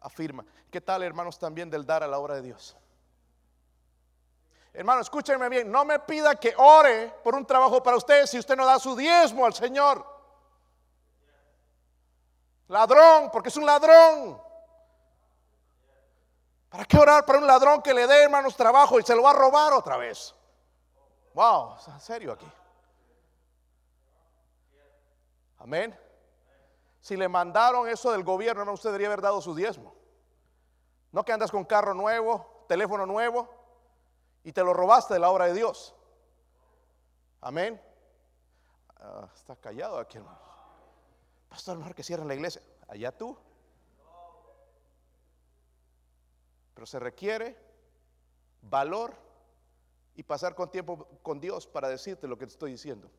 [0.00, 0.44] afirma.
[0.70, 2.76] ¿Qué tal, hermanos, también del dar a la obra de Dios?
[4.72, 8.56] Hermano, escúchenme bien, no me pida que ore por un trabajo para usted si usted
[8.56, 10.04] no da su diezmo al Señor.
[12.68, 14.40] Ladrón, porque es un ladrón.
[16.68, 19.30] ¿Para qué orar para un ladrón que le dé, hermanos, trabajo y se lo va
[19.30, 20.34] a robar otra vez?
[21.32, 22.46] Wow, en serio aquí.
[25.58, 25.98] Amén.
[27.00, 29.94] Si le mandaron eso del gobierno, no usted debería haber dado su diezmo.
[31.12, 33.48] No que andas con carro nuevo, teléfono nuevo
[34.42, 35.94] y te lo robaste de la obra de Dios.
[37.40, 37.80] Amén.
[38.98, 40.38] Ah, está callado aquí, hermano.
[41.48, 42.62] Pastor, mejor que cierren la iglesia.
[42.88, 43.36] Allá tú.
[46.74, 47.56] Pero se requiere
[48.62, 49.14] valor
[50.14, 53.10] y pasar con tiempo con Dios para decirte lo que te estoy diciendo.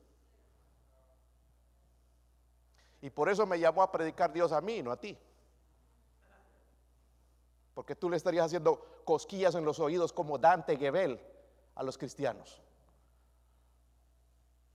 [3.01, 5.17] Y por eso me llamó a predicar Dios a mí, no a ti.
[7.73, 11.21] Porque tú le estarías haciendo cosquillas en los oídos como Dante Gebel
[11.75, 12.61] a los cristianos.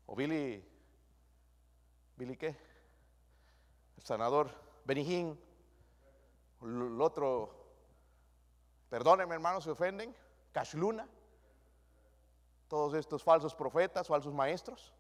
[0.07, 0.65] O Billy,
[2.17, 2.57] ¿Billy qué?
[3.97, 4.51] El sanador
[4.85, 5.39] Benijín,
[6.63, 7.67] el otro,
[8.89, 10.15] perdónenme hermanos, se ofenden,
[10.53, 11.09] Cash Luna
[12.73, 14.95] todos estos falsos profetas, falsos maestros,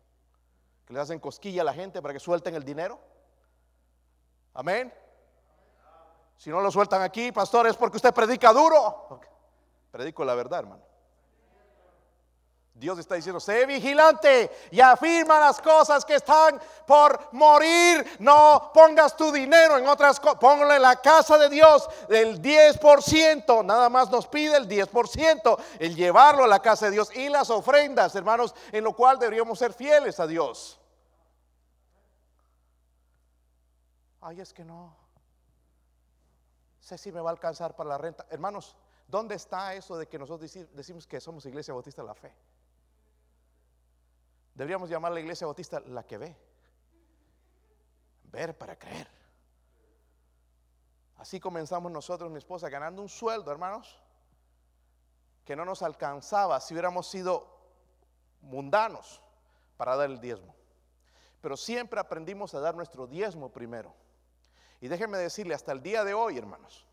[0.84, 3.00] que le hacen cosquilla a la gente para que suelten el dinero.
[4.54, 4.92] Amén.
[6.36, 9.20] Si no lo sueltan aquí, pastor, es porque usted predica duro.
[9.90, 10.82] Predico la verdad, hermano.
[12.74, 18.04] Dios está diciendo, sé vigilante y afirma las cosas que están por morir.
[18.18, 20.40] No pongas tu dinero en otras cosas.
[20.40, 23.64] Póngale la casa de Dios del 10%.
[23.64, 25.58] Nada más nos pide el 10%.
[25.78, 29.60] El llevarlo a la casa de Dios y las ofrendas, hermanos, en lo cual deberíamos
[29.60, 30.81] ser fieles a Dios.
[34.22, 34.96] Ay, es que no.
[36.80, 38.24] Sé si me va a alcanzar para la renta.
[38.30, 38.76] Hermanos,
[39.08, 42.32] ¿dónde está eso de que nosotros decimos que somos iglesia bautista de la fe?
[44.54, 46.36] Deberíamos llamar a la iglesia bautista la que ve.
[48.24, 49.08] Ver para creer.
[51.16, 54.00] Así comenzamos nosotros, mi esposa, ganando un sueldo, hermanos,
[55.44, 57.46] que no nos alcanzaba si hubiéramos sido
[58.40, 59.20] mundanos
[59.76, 60.54] para dar el diezmo.
[61.40, 64.01] Pero siempre aprendimos a dar nuestro diezmo primero.
[64.82, 66.84] Y déjenme decirle, hasta el día de hoy, hermanos,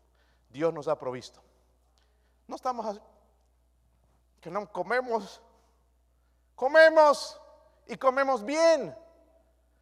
[0.48, 1.42] Dios nos ha provisto.
[2.46, 2.98] No estamos
[4.40, 5.42] que no comemos,
[6.54, 7.38] comemos,
[7.90, 8.96] y comemos bien.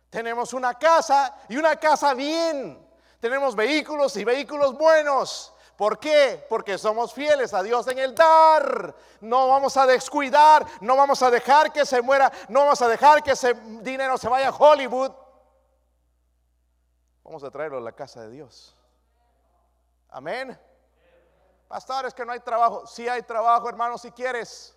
[0.08, 2.82] Tenemos una casa y una casa bien.
[3.20, 5.54] Tenemos vehículos y vehículos buenos.
[5.76, 6.44] ¿Por qué?
[6.48, 8.94] Porque somos fieles a Dios en el dar.
[9.20, 13.22] No vamos a descuidar, no vamos a dejar que se muera, no vamos a dejar
[13.22, 15.12] que ese dinero se vaya a Hollywood.
[17.28, 18.74] Vamos a traerlo a la casa de Dios.
[20.08, 20.58] Amén.
[21.68, 22.86] Pastores, que no hay trabajo.
[22.86, 24.74] Si hay trabajo, hermanos, si quieres.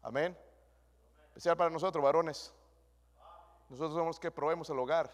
[0.00, 0.38] Amén.
[1.26, 2.54] Especial para nosotros, varones.
[3.68, 5.10] Nosotros somos los que probemos el hogar.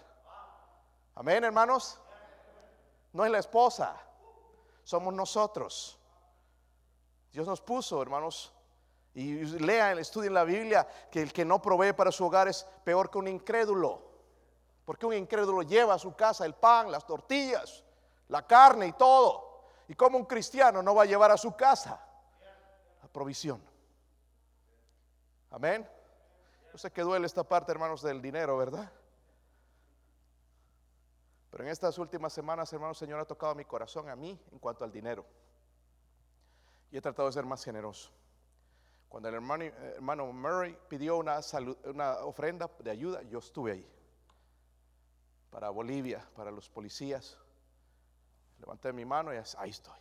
[1.15, 1.99] Amén, hermanos
[3.15, 3.97] no es la esposa,
[4.83, 5.99] somos nosotros.
[7.33, 8.53] Dios nos puso, hermanos,
[9.15, 13.11] y lean, estudien la Biblia, que el que no provee para su hogar es peor
[13.11, 14.14] que un incrédulo.
[14.85, 17.85] Porque un incrédulo lleva a su casa el pan, las tortillas,
[18.29, 19.73] la carne y todo.
[19.89, 22.01] Y como un cristiano no va a llevar a su casa
[23.03, 23.63] la provisión.
[25.51, 25.89] Amén.
[26.73, 28.91] Yo sé que duele esta parte, hermanos, del dinero, ¿verdad?
[31.51, 34.59] Pero en estas últimas semanas, hermano, el Señor ha tocado mi corazón a mí en
[34.59, 35.25] cuanto al dinero.
[36.91, 38.11] Y he tratado de ser más generoso.
[39.09, 41.39] Cuando el hermano, hermano Murray pidió una,
[41.85, 43.89] una ofrenda de ayuda, yo estuve ahí.
[45.55, 47.39] Para Bolivia, para los policías.
[48.59, 50.01] Levanté mi mano y ahí estoy.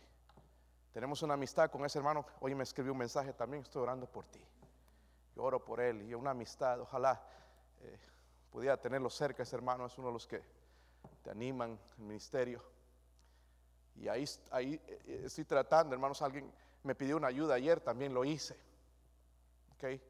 [0.92, 2.26] Tenemos una amistad con ese hermano.
[2.40, 4.44] Hoy me escribió un mensaje también, estoy orando por ti.
[5.36, 6.80] Yo oro por él y una amistad.
[6.80, 7.22] Ojalá
[7.82, 7.96] eh,
[8.50, 9.86] pudiera tenerlo cerca ese hermano.
[9.86, 10.42] Es uno de los que
[11.22, 12.60] te animan el ministerio.
[13.94, 18.24] Y ahí, ahí eh, estoy tratando, hermanos, alguien me pidió una ayuda ayer, también lo
[18.24, 18.58] hice.
[19.76, 20.00] ¿Ok?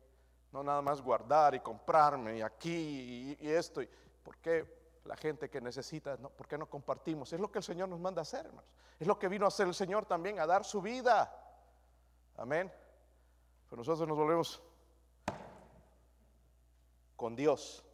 [0.52, 3.82] No nada más guardar y comprarme y aquí y, esto.
[4.22, 7.32] ¿Por qué la gente que necesita, no, por qué no compartimos?
[7.32, 8.70] Es lo que el Señor nos manda hacer, hermanos.
[8.98, 11.32] Es lo que vino a hacer el Señor también, a dar su vida.
[12.36, 12.72] Amén.
[13.68, 14.62] Pero nosotros nos volvemos
[17.16, 17.84] con Dios.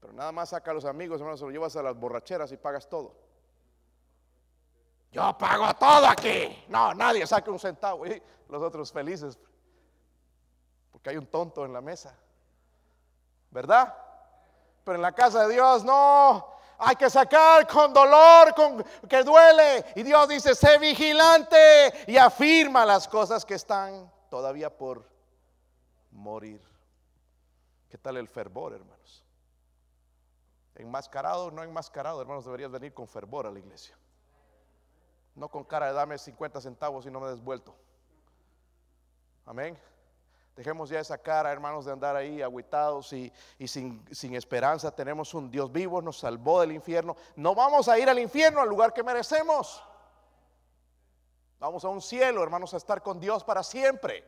[0.00, 2.56] Pero nada más saca a los amigos, hermanos, se lo llevas a las borracheras y
[2.56, 3.14] pagas todo.
[5.12, 6.64] Yo pago todo aquí.
[6.68, 8.06] No, nadie saque un centavo.
[8.06, 9.38] Y los otros felices.
[10.90, 12.16] Porque hay un tonto en la mesa.
[13.50, 13.94] ¿Verdad?
[14.90, 16.48] Pero en la casa de Dios no.
[16.78, 19.84] Hay que sacar con dolor, con que duele.
[19.94, 21.56] Y Dios dice, sé vigilante
[22.08, 25.08] y afirma las cosas que están todavía por
[26.10, 26.60] morir.
[27.88, 29.24] ¿Qué tal el fervor, hermanos?
[30.74, 33.96] Enmascarado no enmascarado, hermanos, deberías venir con fervor a la iglesia.
[35.36, 37.76] No con cara de dame 50 centavos y no me des vuelto.
[39.46, 39.80] Amén.
[40.60, 43.32] Dejemos ya esa cara, hermanos, de andar ahí aguitados y,
[43.66, 44.94] sin, sin, esperanza.
[44.94, 47.16] Tenemos un Dios vivo, nos salvó del infierno.
[47.34, 49.82] No vamos a ir al infierno, al lugar que merecemos.
[51.58, 54.22] Vamos a un cielo, hermanos, a estar con Dios para siempre.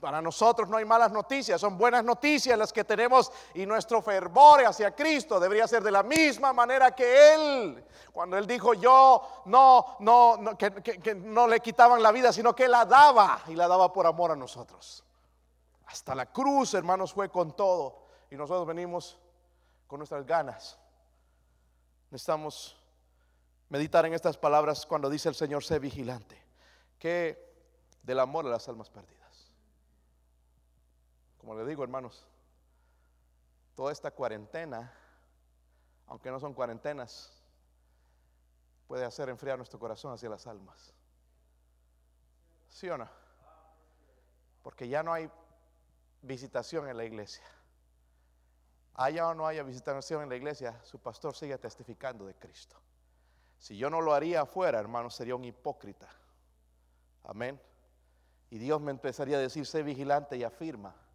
[0.00, 4.64] Para nosotros no hay malas noticias, son buenas noticias las que tenemos y nuestro fervor
[4.64, 7.84] hacia Cristo debería ser de la misma manera que Él.
[8.12, 12.84] Cuando Él dijo yo no, no, que, no le quitaban la vida, sino que la
[12.84, 15.02] daba y la daba por amor a nosotros.
[15.86, 19.18] Hasta la cruz, hermanos, fue con todo y nosotros venimos
[19.88, 20.78] con nuestras ganas.
[22.10, 22.76] Necesitamos
[23.68, 26.40] meditar en estas palabras cuando dice el Señor, sé vigilante,
[27.00, 27.48] que
[28.02, 29.17] del amor a las almas perdidas.
[31.48, 32.26] Como le digo, hermanos,
[33.74, 34.92] toda esta cuarentena,
[36.06, 37.42] aunque no son cuarentenas,
[38.86, 40.92] puede hacer enfriar nuestro corazón hacia las almas.
[42.68, 43.08] ¿Sí o no?
[44.62, 45.30] Porque ya no hay
[46.20, 47.46] visitación en la iglesia.
[48.92, 52.76] Haya o no haya visitación en la iglesia, su pastor sigue testificando de Cristo.
[53.56, 56.10] Si yo no lo haría afuera, hermanos, sería un hipócrita.
[57.24, 57.58] Amén.
[58.50, 61.07] Y Dios me empezaría a decir, sé vigilante y afirma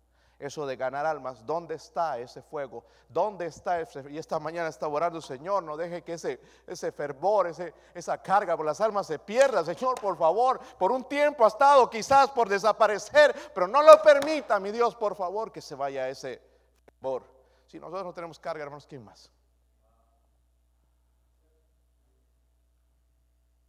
[0.45, 1.45] eso de ganar almas.
[1.45, 2.83] ¿Dónde está ese fuego?
[3.09, 4.03] ¿Dónde está ese?
[4.09, 8.57] Y esta mañana está orando, Señor, no deje que ese, ese fervor, ese, esa carga
[8.57, 9.63] por las almas se pierda.
[9.63, 14.59] Señor, por favor, por un tiempo ha estado quizás por desaparecer, pero no lo permita,
[14.59, 16.41] mi Dios, por favor, que se vaya ese
[16.85, 17.23] fervor.
[17.67, 19.31] Si nosotros no tenemos carga, hermanos, ¿quién más?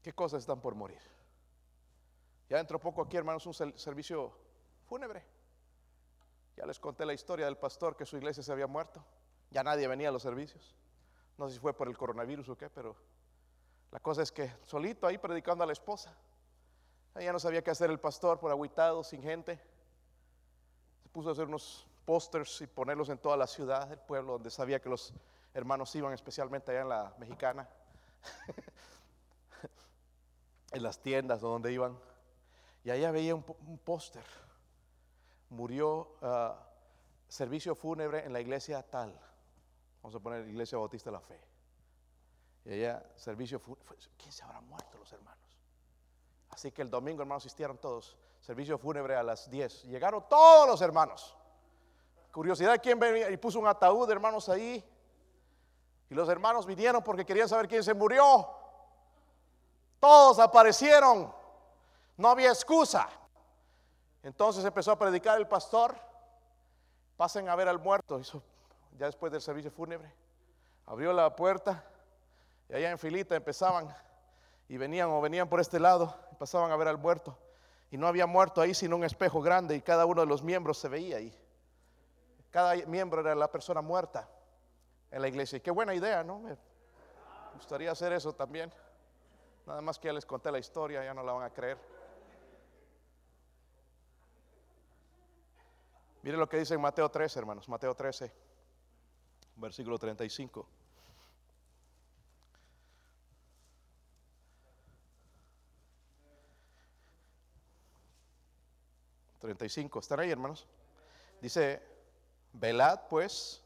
[0.03, 1.01] ¿Qué cosas están por morir?
[2.49, 4.37] Ya dentro poco aquí, hermanos, un servicio
[4.85, 5.34] fúnebre.
[6.57, 9.05] Ya les conté la historia del pastor que su iglesia se había muerto.
[9.51, 10.75] Ya nadie venía a los servicios.
[11.37, 12.97] No sé si fue por el coronavirus o qué, pero
[13.91, 16.15] la cosa es que solito ahí predicando a la esposa.
[17.17, 19.61] Ella no sabía qué hacer el pastor por aguitado, sin gente.
[21.03, 24.51] Se puso a hacer unos pósters y ponerlos en toda la ciudad, el pueblo, donde
[24.51, 25.13] sabía que los
[25.55, 27.69] hermanos iban, especialmente allá en la mexicana,
[30.73, 31.99] en las tiendas donde iban.
[32.85, 34.25] Y allá veía un póster
[35.51, 36.59] murió ah,
[37.29, 39.19] servicio fúnebre en la iglesia tal.
[40.03, 41.41] Vamos a poner Iglesia Bautista de la Fe.
[42.67, 43.61] Y ella, servicio,
[44.19, 45.59] ¿quién se habrá muerto los hermanos?
[46.51, 48.17] Así que el domingo, hermanos, asistieron todos.
[48.41, 49.85] Servicio fúnebre a las 10.
[49.85, 51.37] Llegaron todos los hermanos.
[52.31, 53.31] Curiosidad, ¿quién venía?
[53.31, 54.85] Y puso un ataúd, hermanos, ahí.
[56.11, 58.49] Y los hermanos vinieron porque querían saber quién se murió.
[59.99, 61.33] Todos aparecieron.
[62.17, 63.09] No había excusa.
[64.25, 65.95] Entonces empezó a predicar el pastor.
[67.17, 68.19] Pasen a ver al muerto.
[68.19, 68.43] Hizo,
[68.99, 70.11] ya después del servicio fúnebre.
[70.87, 71.85] Abrió la puerta.
[72.71, 73.95] Y allá en filita empezaban.
[74.67, 76.17] Y venían o venían por este lado.
[76.39, 77.39] pasaban a ver al muerto.
[77.91, 79.77] Y no había muerto ahí sino un espejo grande.
[79.77, 81.39] Y cada uno de los miembros se veía ahí.
[82.51, 84.27] Cada miembro era la persona muerta
[85.11, 85.59] en la iglesia.
[85.59, 86.39] Y qué buena idea, ¿no?
[86.39, 86.57] Me
[87.55, 88.73] gustaría hacer eso también.
[89.67, 91.79] Nada más que ya les conté la historia, ya no la van a creer.
[96.25, 97.69] Miren lo que dice en Mateo 13, hermanos.
[97.69, 98.33] Mateo 13,
[99.57, 100.67] versículo 35.
[109.43, 110.01] ¿35?
[110.01, 110.67] ¿Están ahí, hermanos?
[111.43, 111.83] Dice,
[112.55, 113.63] velad pues,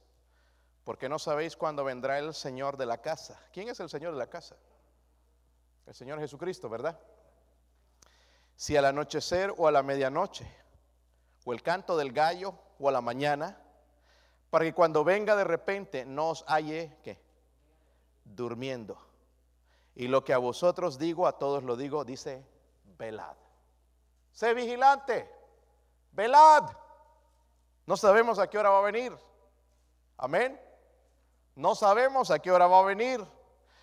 [0.83, 3.41] porque no sabéis cuándo vendrá el Señor de la casa.
[3.53, 4.57] ¿Quién es el Señor de la casa?
[5.87, 6.99] El Señor Jesucristo, ¿verdad?
[8.57, 10.67] Si al anochecer o a la medianoche
[11.49, 13.57] o el canto del gallo o a la mañana,
[14.51, 17.18] para que cuando venga de repente no os halle ¿qué?
[18.22, 18.99] durmiendo.
[19.94, 22.44] Y lo que a vosotros digo, a todos lo digo, dice,
[22.99, 23.34] velad.
[24.30, 25.26] Sé vigilante,
[26.12, 26.64] velad.
[27.86, 29.18] No sabemos a qué hora va a venir.
[30.18, 30.61] Amén.
[31.55, 33.26] No sabemos a qué hora va a venir.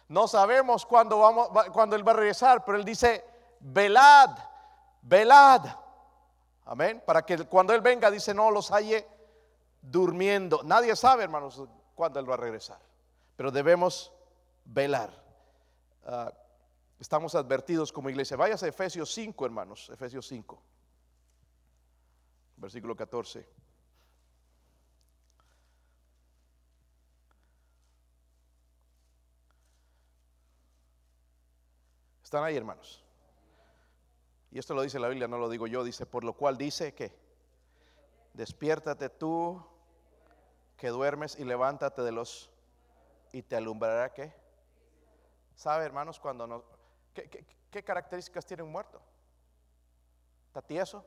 [0.07, 3.25] No sabemos cuándo, vamos, cuándo Él va a regresar, pero Él dice,
[3.59, 4.37] velad,
[5.01, 5.84] velad.
[6.65, 7.01] Amén.
[7.05, 9.07] Para que cuando Él venga, dice, no los halle
[9.81, 10.61] durmiendo.
[10.63, 11.63] Nadie sabe, hermanos,
[11.93, 12.79] cuándo Él va a regresar.
[13.35, 14.11] Pero debemos
[14.65, 15.23] velar.
[16.03, 16.33] Ah,
[16.99, 18.35] estamos advertidos como iglesia.
[18.35, 19.89] Váyase a Efesios 5, hermanos.
[19.89, 20.61] Efesios 5.
[22.57, 23.47] Versículo 14.
[32.23, 33.04] ¿Están ahí, hermanos?
[34.55, 36.93] Y esto lo dice la Biblia, no lo digo yo, dice, por lo cual dice
[36.93, 37.11] que,
[38.31, 39.61] despiértate tú
[40.77, 42.49] que duermes y levántate de los
[43.33, 44.33] y te alumbrará qué.
[45.55, 46.63] ¿Sabe, hermanos, cuando no,
[47.13, 49.01] qué, características tiene un muerto?
[50.47, 51.05] ¿Está tieso?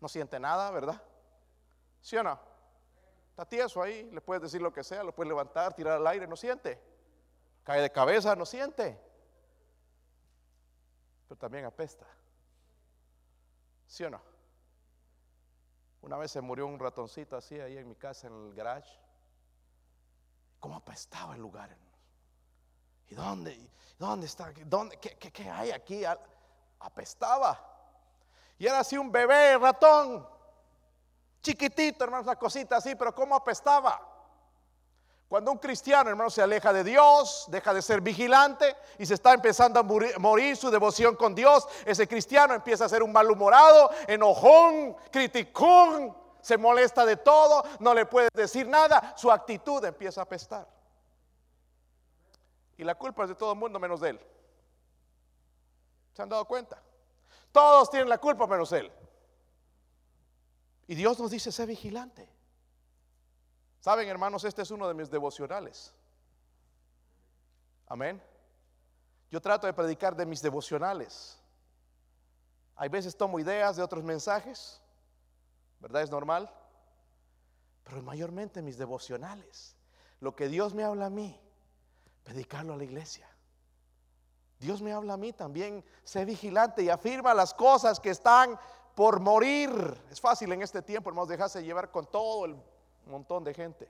[0.00, 1.02] No siente nada, ¿verdad?
[2.00, 2.38] ¿Sí o no?
[3.30, 6.28] Está tieso ahí, le puedes decir lo que sea, lo puedes levantar, tirar al aire,
[6.28, 6.80] no siente.
[7.64, 9.03] Cae de cabeza, no siente
[11.36, 12.06] también apesta.
[13.86, 14.20] ¿Sí o no?
[16.02, 18.98] Una vez se murió un ratoncito así ahí en mi casa, en el garage.
[20.60, 21.76] ¿Cómo apestaba el lugar?
[23.08, 23.70] ¿Y dónde?
[23.98, 24.52] ¿Dónde está?
[24.64, 24.98] ¿Dónde?
[24.98, 26.02] ¿Qué, qué hay aquí?
[26.78, 27.74] Apestaba.
[28.58, 30.26] Y era así un bebé ratón,
[31.42, 34.13] chiquitito, hermanos, una cosita así, pero ¿cómo apestaba?
[35.34, 39.34] Cuando un cristiano, hermano, se aleja de Dios, deja de ser vigilante y se está
[39.34, 44.94] empezando a morir, su devoción con Dios, ese cristiano empieza a ser un malhumorado, enojón,
[45.10, 50.68] criticón, se molesta de todo, no le puede decir nada, su actitud empieza a apestar.
[52.76, 54.20] Y la culpa es de todo el mundo menos de él.
[56.12, 56.80] ¿Se han dado cuenta?
[57.50, 58.92] Todos tienen la culpa menos él.
[60.86, 62.33] Y Dios nos dice, sé vigilante.
[63.84, 65.92] Saben, hermanos, este es uno de mis devocionales.
[67.86, 68.18] Amén.
[69.30, 71.38] Yo trato de predicar de mis devocionales.
[72.76, 74.80] Hay veces tomo ideas de otros mensajes,
[75.80, 76.00] ¿verdad?
[76.00, 76.50] Es normal.
[77.82, 79.76] Pero mayormente mis devocionales.
[80.18, 81.38] Lo que Dios me habla a mí,
[82.22, 83.28] predicarlo a la iglesia.
[84.60, 88.58] Dios me habla a mí también, sé vigilante y afirma las cosas que están
[88.94, 89.70] por morir.
[90.10, 92.56] Es fácil en este tiempo, hermanos, dejarse llevar con todo el
[93.06, 93.88] un montón de gente.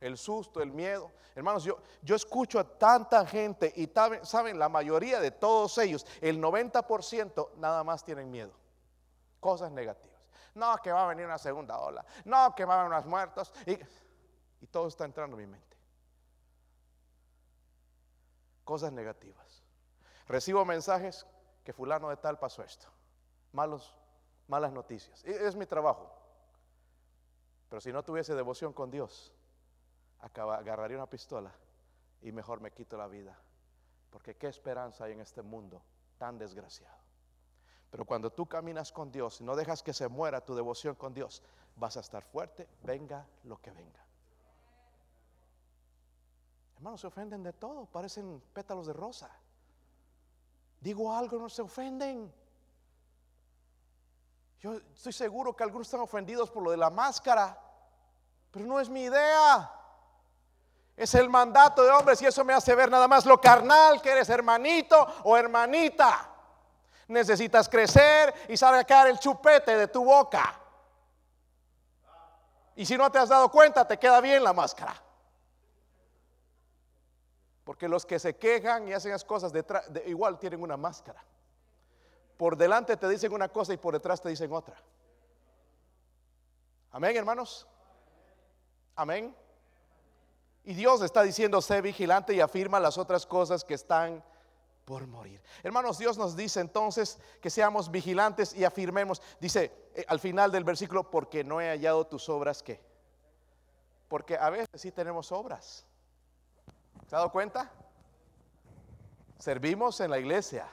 [0.00, 1.10] El susto, el miedo.
[1.34, 3.90] Hermanos, yo, yo escucho a tanta gente y
[4.22, 8.52] saben, la mayoría de todos ellos, el 90% nada más tienen miedo.
[9.40, 10.20] Cosas negativas.
[10.54, 12.04] No, que va a venir una segunda ola.
[12.24, 13.52] No, que van a haber unos muertos.
[13.66, 13.78] Y,
[14.60, 15.76] y todo está entrando en mi mente.
[18.64, 19.62] Cosas negativas.
[20.28, 21.26] Recibo mensajes
[21.62, 22.88] que fulano de tal pasó esto.
[23.52, 23.96] Malos,
[24.48, 25.24] malas noticias.
[25.24, 26.15] Es mi trabajo.
[27.68, 29.34] Pero si no tuviese devoción con Dios,
[30.20, 31.52] agarraría una pistola
[32.22, 33.36] y mejor me quito la vida.
[34.10, 35.82] Porque qué esperanza hay en este mundo
[36.18, 36.96] tan desgraciado.
[37.90, 41.14] Pero cuando tú caminas con Dios y no dejas que se muera tu devoción con
[41.14, 41.42] Dios,
[41.76, 44.04] vas a estar fuerte, venga lo que venga.
[46.76, 49.30] Hermanos, se ofenden de todo, parecen pétalos de rosa.
[50.80, 52.32] Digo algo, no se ofenden.
[54.66, 57.56] Yo estoy seguro que algunos están ofendidos por lo de la máscara,
[58.50, 59.72] pero no es mi idea.
[60.96, 64.10] Es el mandato de hombres y eso me hace ver nada más lo carnal que
[64.10, 66.28] eres hermanito o hermanita.
[67.06, 70.58] Necesitas crecer y sacar el chupete de tu boca.
[72.74, 75.00] Y si no te has dado cuenta, te queda bien la máscara.
[77.62, 81.24] Porque los que se quejan y hacen las cosas detrás, de, igual tienen una máscara.
[82.36, 84.76] Por delante te dicen una cosa y por detrás te dicen otra.
[86.92, 87.66] Amén, hermanos.
[88.94, 89.34] Amén.
[90.64, 94.22] Y Dios está diciendo, sé vigilante y afirma las otras cosas que están
[94.84, 95.42] por morir.
[95.62, 99.20] Hermanos, Dios nos dice entonces que seamos vigilantes y afirmemos.
[99.40, 102.80] Dice eh, al final del versículo, porque no he hallado tus obras que.
[104.08, 105.84] Porque a veces sí tenemos obras.
[107.08, 107.70] ¿Se ha dado cuenta?
[109.38, 110.68] Servimos en la iglesia,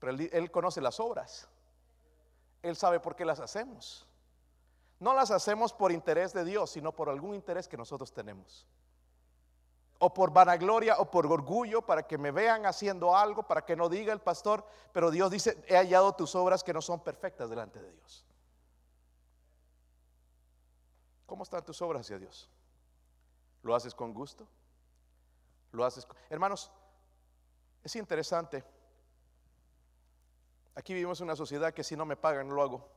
[0.00, 1.46] pero él, conoce las obras.
[2.62, 4.06] Él sabe por qué las hacemos.
[4.98, 8.66] No las hacemos por interés de Dios, sino por algún interés que nosotros tenemos.
[9.98, 13.90] O por vanagloria o por orgullo, para que me vean haciendo algo, para que no
[13.90, 17.80] diga el pastor, pero Dios dice, he hallado tus obras que no son perfectas delante
[17.80, 18.24] de Dios.
[21.26, 22.48] ¿Cómo están tus obras hacia Dios?
[23.62, 24.48] ¿Lo haces con gusto?
[25.72, 26.16] ¿Lo haces con...
[26.30, 26.72] Hermanos,
[27.84, 28.64] es interesante.
[30.74, 32.88] Aquí vivimos en una sociedad que si no me pagan, no lo hago.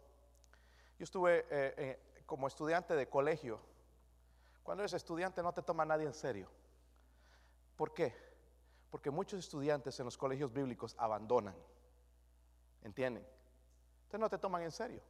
[1.00, 3.60] Yo estuve eh, eh, como estudiante de colegio.
[4.64, 6.50] Cuando eres estudiante no te toma nadie en serio.
[7.76, 8.16] ¿Por qué?
[8.90, 11.56] Porque muchos estudiantes en los colegios bíblicos abandonan.
[12.84, 13.26] ¿Entienden?
[14.04, 15.02] Entonces no te toman en serio.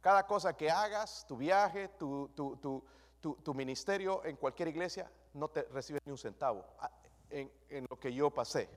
[0.00, 6.02] Cada cosa que hagas, tu viaje, tu, tu, ministerio en cualquier iglesia, no te recibes
[6.04, 6.62] ni un centavo.
[6.78, 6.90] Ah,
[7.30, 8.68] en, en, lo que yo pasé.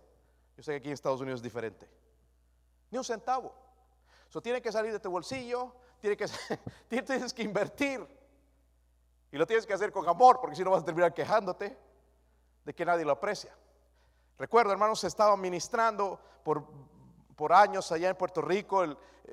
[0.56, 1.90] Yo sé que aquí en Estados Unidos es diferente.
[2.92, 3.54] Ni un centavo.
[4.30, 6.26] Eso tiene que salir de tu bolsillo, tiene que,
[7.04, 8.06] tienes que invertir.
[9.32, 11.78] Y lo tienes que hacer con amor, porque si no vas a terminar quejándote
[12.64, 13.56] de que nadie lo aprecia.
[14.38, 16.66] Recuerdo, hermanos, estaba ministrando por,
[17.36, 18.86] por años allá en Puerto Rico.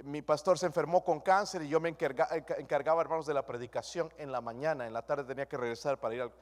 [0.03, 4.33] mi pastor se enfermó con cáncer y yo me encargaba, hermanos, de la predicación en
[4.33, 4.87] la mañana.
[4.87, 6.33] En la tarde tenía que regresar para ir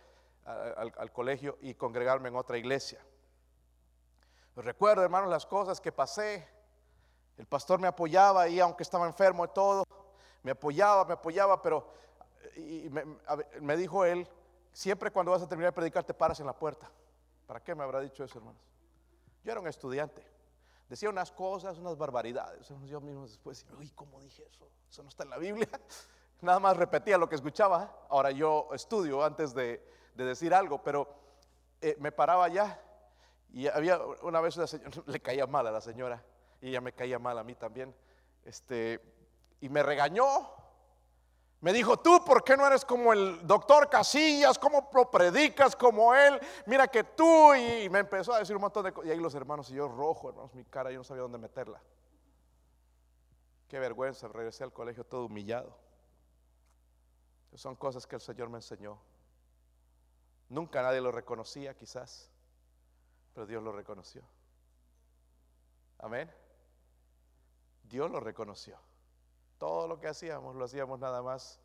[0.44, 3.04] al colegio y congregarme en otra iglesia.
[4.56, 6.46] Recuerdo, hermanos, las cosas que pasé.
[7.37, 9.85] El pastor me apoyaba ahí, aunque estaba enfermo y todo
[10.43, 11.87] me apoyaba, me apoyaba, pero
[12.57, 12.91] y
[13.61, 14.28] me, dijo él,
[14.72, 16.91] siempre cuando vas a terminar de predicar te paras en la puerta.
[17.47, 18.62] ¿Para qué me habrá dicho eso, hermanos?
[19.45, 20.24] Yo era un estudiante.
[20.89, 22.68] Decía unas cosas, unas barbaridades.
[22.85, 24.68] Yo mismo después, uy, ¿cómo dije eso?
[24.91, 25.68] Eso no está en la Biblia.
[26.41, 28.07] Nada más repetía lo que escuchaba.
[28.09, 29.83] Ahora yo estudio antes de,
[30.14, 31.09] decir algo, pero
[31.80, 32.80] eh, me paraba allá
[33.53, 36.22] y había una vez una señora, le caía mal a la señora
[36.62, 37.94] y ella me caía mal a mí también.
[38.44, 39.00] Este,
[39.60, 40.24] y me regañó.
[41.60, 44.58] Me dijo, tú, ¿por qué no eres como el doctor Casillas?
[44.58, 46.40] ¿Cómo predicas como él?
[46.66, 49.08] Mira que tú, y me empezó a decir un montón de cosas.
[49.08, 51.80] Y ahí los hermanos, y yo rojo, hermanos, mi cara, yo no sabía dónde meterla.
[53.68, 55.76] Qué vergüenza, regresé al colegio todo humillado.
[57.54, 58.98] Son cosas que el Señor me enseñó.
[60.48, 62.30] Nunca nadie lo reconocía, quizás,
[63.34, 64.22] pero Dios lo reconoció.
[65.98, 66.30] Amén.
[67.93, 68.78] Dios lo reconoció.
[69.59, 71.61] Todo lo que hacíamos lo hacíamos nada más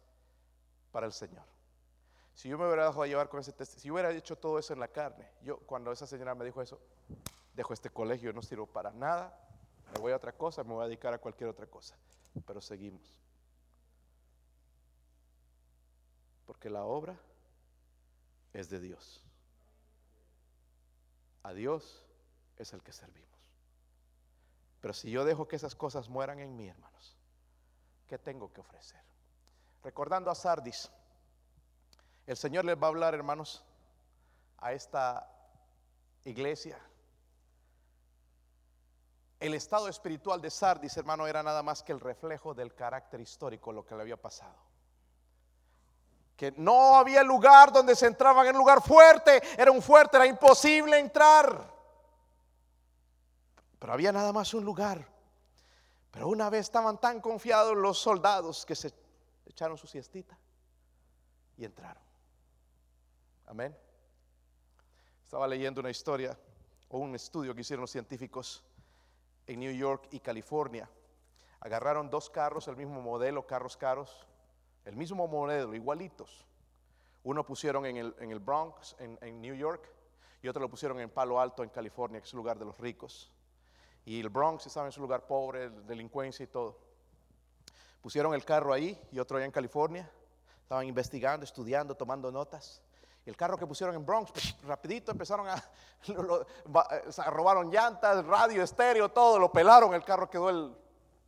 [0.92, 1.46] para el Señor.
[2.34, 4.82] Si yo me hubiera dejado llevar con ese testimonio, si hubiera hecho todo eso en
[4.82, 6.82] la carne, yo cuando esa señora me dijo eso,
[7.54, 9.40] dejo este colegio, no sirvo para nada,
[9.94, 11.96] me voy a otra cosa, me voy a dedicar a cualquier otra cosa.
[12.46, 13.22] Pero seguimos.
[16.46, 17.18] Porque la obra
[18.52, 19.24] es de Dios.
[21.44, 22.06] A Dios
[22.58, 23.27] es el que servimos.
[24.88, 27.18] Pero si yo dejo que esas cosas mueran en mí, hermanos,
[28.08, 29.02] ¿Qué tengo que ofrecer?
[29.84, 30.90] Recordando a Sardis,
[32.26, 33.66] el Señor les va a hablar, hermanos,
[34.60, 35.30] a esta
[36.24, 36.80] iglesia.
[39.42, 43.74] El estado espiritual de Sardis, hermano, era nada más que el reflejo del carácter histórico,
[43.74, 44.56] lo que le había pasado.
[46.38, 50.28] Que no había lugar donde se entraban en un lugar fuerte, era un fuerte, era
[50.28, 51.77] imposible entrar.
[53.80, 55.18] Pero había nada más un lugar
[56.18, 58.92] pero una vez estaban tan confiados los soldados que se
[59.46, 60.36] echaron su siestita
[61.58, 62.02] y entraron.
[63.46, 63.78] Amén.
[65.24, 66.36] Estaba leyendo una historia
[66.90, 68.64] o un estudio que hicieron los científicos
[69.46, 70.90] en New York y California.
[71.60, 74.28] Agarraron dos carros, el mismo modelo, carros caros,
[74.86, 76.48] el mismo modelo, igualitos.
[77.22, 79.88] Uno pusieron en el, Bronx, en, en New York,
[80.42, 82.78] y otro lo pusieron en Palo Alto, en California, que es el lugar de los
[82.80, 83.32] ricos.
[84.08, 86.78] Y el Bronx estaba en su lugar pobre, delincuencia y todo.
[88.00, 90.10] Pusieron el carro ahí y otro allá en California.
[90.62, 92.82] Estaban investigando, estudiando, tomando notas.
[93.26, 95.56] El carro que pusieron en Bronx, pues, rapidito empezaron a,
[96.08, 99.94] eh, robaron llantas, radio, estéreo, todo, lo pelaron.
[99.94, 100.74] El carro quedó el,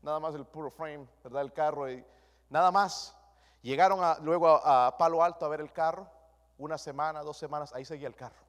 [0.01, 1.41] nada más el puro frame, ¿verdad?
[1.41, 2.01] El carro y
[2.49, 3.13] nada más.
[3.61, 6.09] Llegaron luego a, a Palo Alto a ver el carro.
[6.57, 8.41] Una semana, dos semanas, ahí seguía el carro.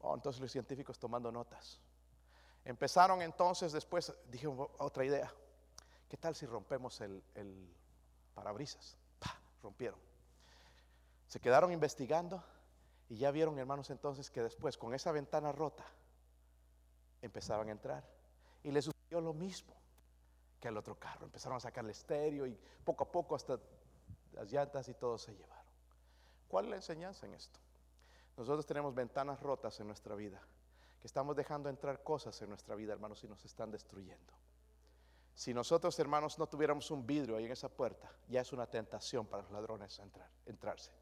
[0.00, 1.80] Oh, entonces los científicos tomando notas.
[2.66, 5.32] Empezaron entonces, después dije otra idea.
[6.08, 7.72] ¿Qué tal si rompemos el, el
[8.34, 8.96] parabrisas?
[9.20, 9.38] ¡Pah!
[9.62, 9.98] Rompieron.
[11.28, 12.42] Se quedaron investigando
[13.08, 15.84] y ya vieron, hermanos, entonces que después con esa ventana rota
[17.22, 18.04] empezaban a entrar.
[18.64, 19.72] Y les sucedió lo mismo
[20.60, 21.24] que al otro carro.
[21.24, 23.60] Empezaron a sacarle estéreo y poco a poco hasta
[24.32, 25.66] las llantas y todo se llevaron.
[26.48, 27.60] ¿Cuál es la enseñanza en esto?
[28.36, 30.40] Nosotros tenemos ventanas rotas en nuestra vida,
[31.00, 34.32] que estamos dejando entrar cosas en nuestra vida, hermanos, y nos están destruyendo.
[35.34, 39.26] Si nosotros, hermanos, no tuviéramos un vidrio ahí en esa puerta, ya es una tentación
[39.26, 40.92] para los ladrones entrar, entrarse.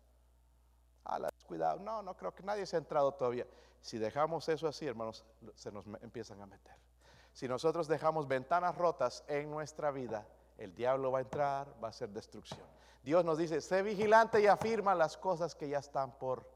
[1.04, 1.78] Ah, la cuidado.
[1.78, 3.46] No, no creo que nadie se ha entrado todavía.
[3.80, 5.24] Si dejamos eso así, hermanos,
[5.54, 6.74] se nos empiezan a meter.
[7.32, 10.26] Si nosotros dejamos ventanas rotas en nuestra vida,
[10.56, 12.66] el diablo va a entrar, va a hacer destrucción.
[13.02, 16.48] Dios nos dice, sé vigilante y afirma las cosas que ya están por